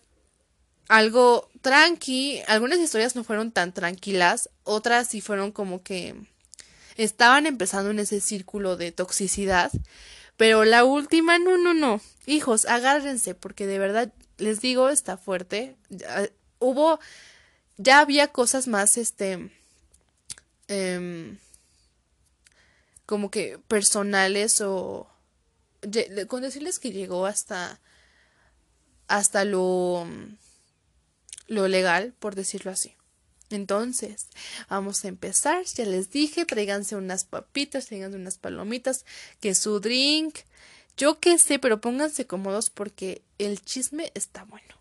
algo 0.89 1.47
tranqui. 1.61 2.41
Algunas 2.47 2.79
historias 2.79 3.15
no 3.15 3.23
fueron 3.23 3.51
tan 3.51 3.73
tranquilas, 3.73 4.49
otras 4.63 5.07
sí 5.07 5.21
fueron 5.21 5.51
como 5.51 5.83
que 5.83 6.15
estaban 6.97 7.45
empezando 7.45 7.91
en 7.91 7.99
ese 7.99 8.19
círculo 8.19 8.77
de 8.77 8.91
toxicidad. 8.91 9.71
Pero 10.35 10.65
la 10.65 10.83
última, 10.83 11.37
no, 11.37 11.59
no, 11.59 11.75
no. 11.75 12.01
Hijos, 12.25 12.65
agárrense, 12.65 13.35
porque 13.35 13.67
de 13.67 13.77
verdad, 13.77 14.11
les 14.37 14.61
digo, 14.61 14.89
está 14.89 15.15
fuerte. 15.15 15.75
hubo, 16.57 16.99
ya 17.77 17.99
había 17.99 18.29
cosas 18.29 18.67
más, 18.67 18.97
este, 18.97 19.51
em, 20.67 21.37
como 23.05 23.29
que 23.29 23.59
personales 23.67 24.59
o... 24.61 25.07
Con 26.27 26.41
decirles 26.41 26.79
que 26.79 26.91
llegó 26.91 27.27
hasta 27.27 27.79
hasta 29.11 29.43
lo, 29.43 30.07
lo 31.47 31.67
legal, 31.67 32.13
por 32.19 32.33
decirlo 32.35 32.71
así. 32.71 32.95
Entonces, 33.49 34.27
vamos 34.69 35.03
a 35.03 35.09
empezar. 35.09 35.65
Ya 35.65 35.85
les 35.85 36.09
dije, 36.11 36.45
tráiganse 36.45 36.95
unas 36.95 37.25
papitas, 37.25 37.87
tráiganse 37.87 38.15
unas 38.15 38.37
palomitas, 38.37 39.05
que 39.41 39.53
su 39.53 39.81
drink, 39.81 40.39
yo 40.95 41.19
qué 41.19 41.37
sé, 41.37 41.59
pero 41.59 41.81
pónganse 41.81 42.25
cómodos 42.25 42.69
porque 42.69 43.21
el 43.37 43.61
chisme 43.61 44.11
está 44.15 44.45
bueno. 44.45 44.80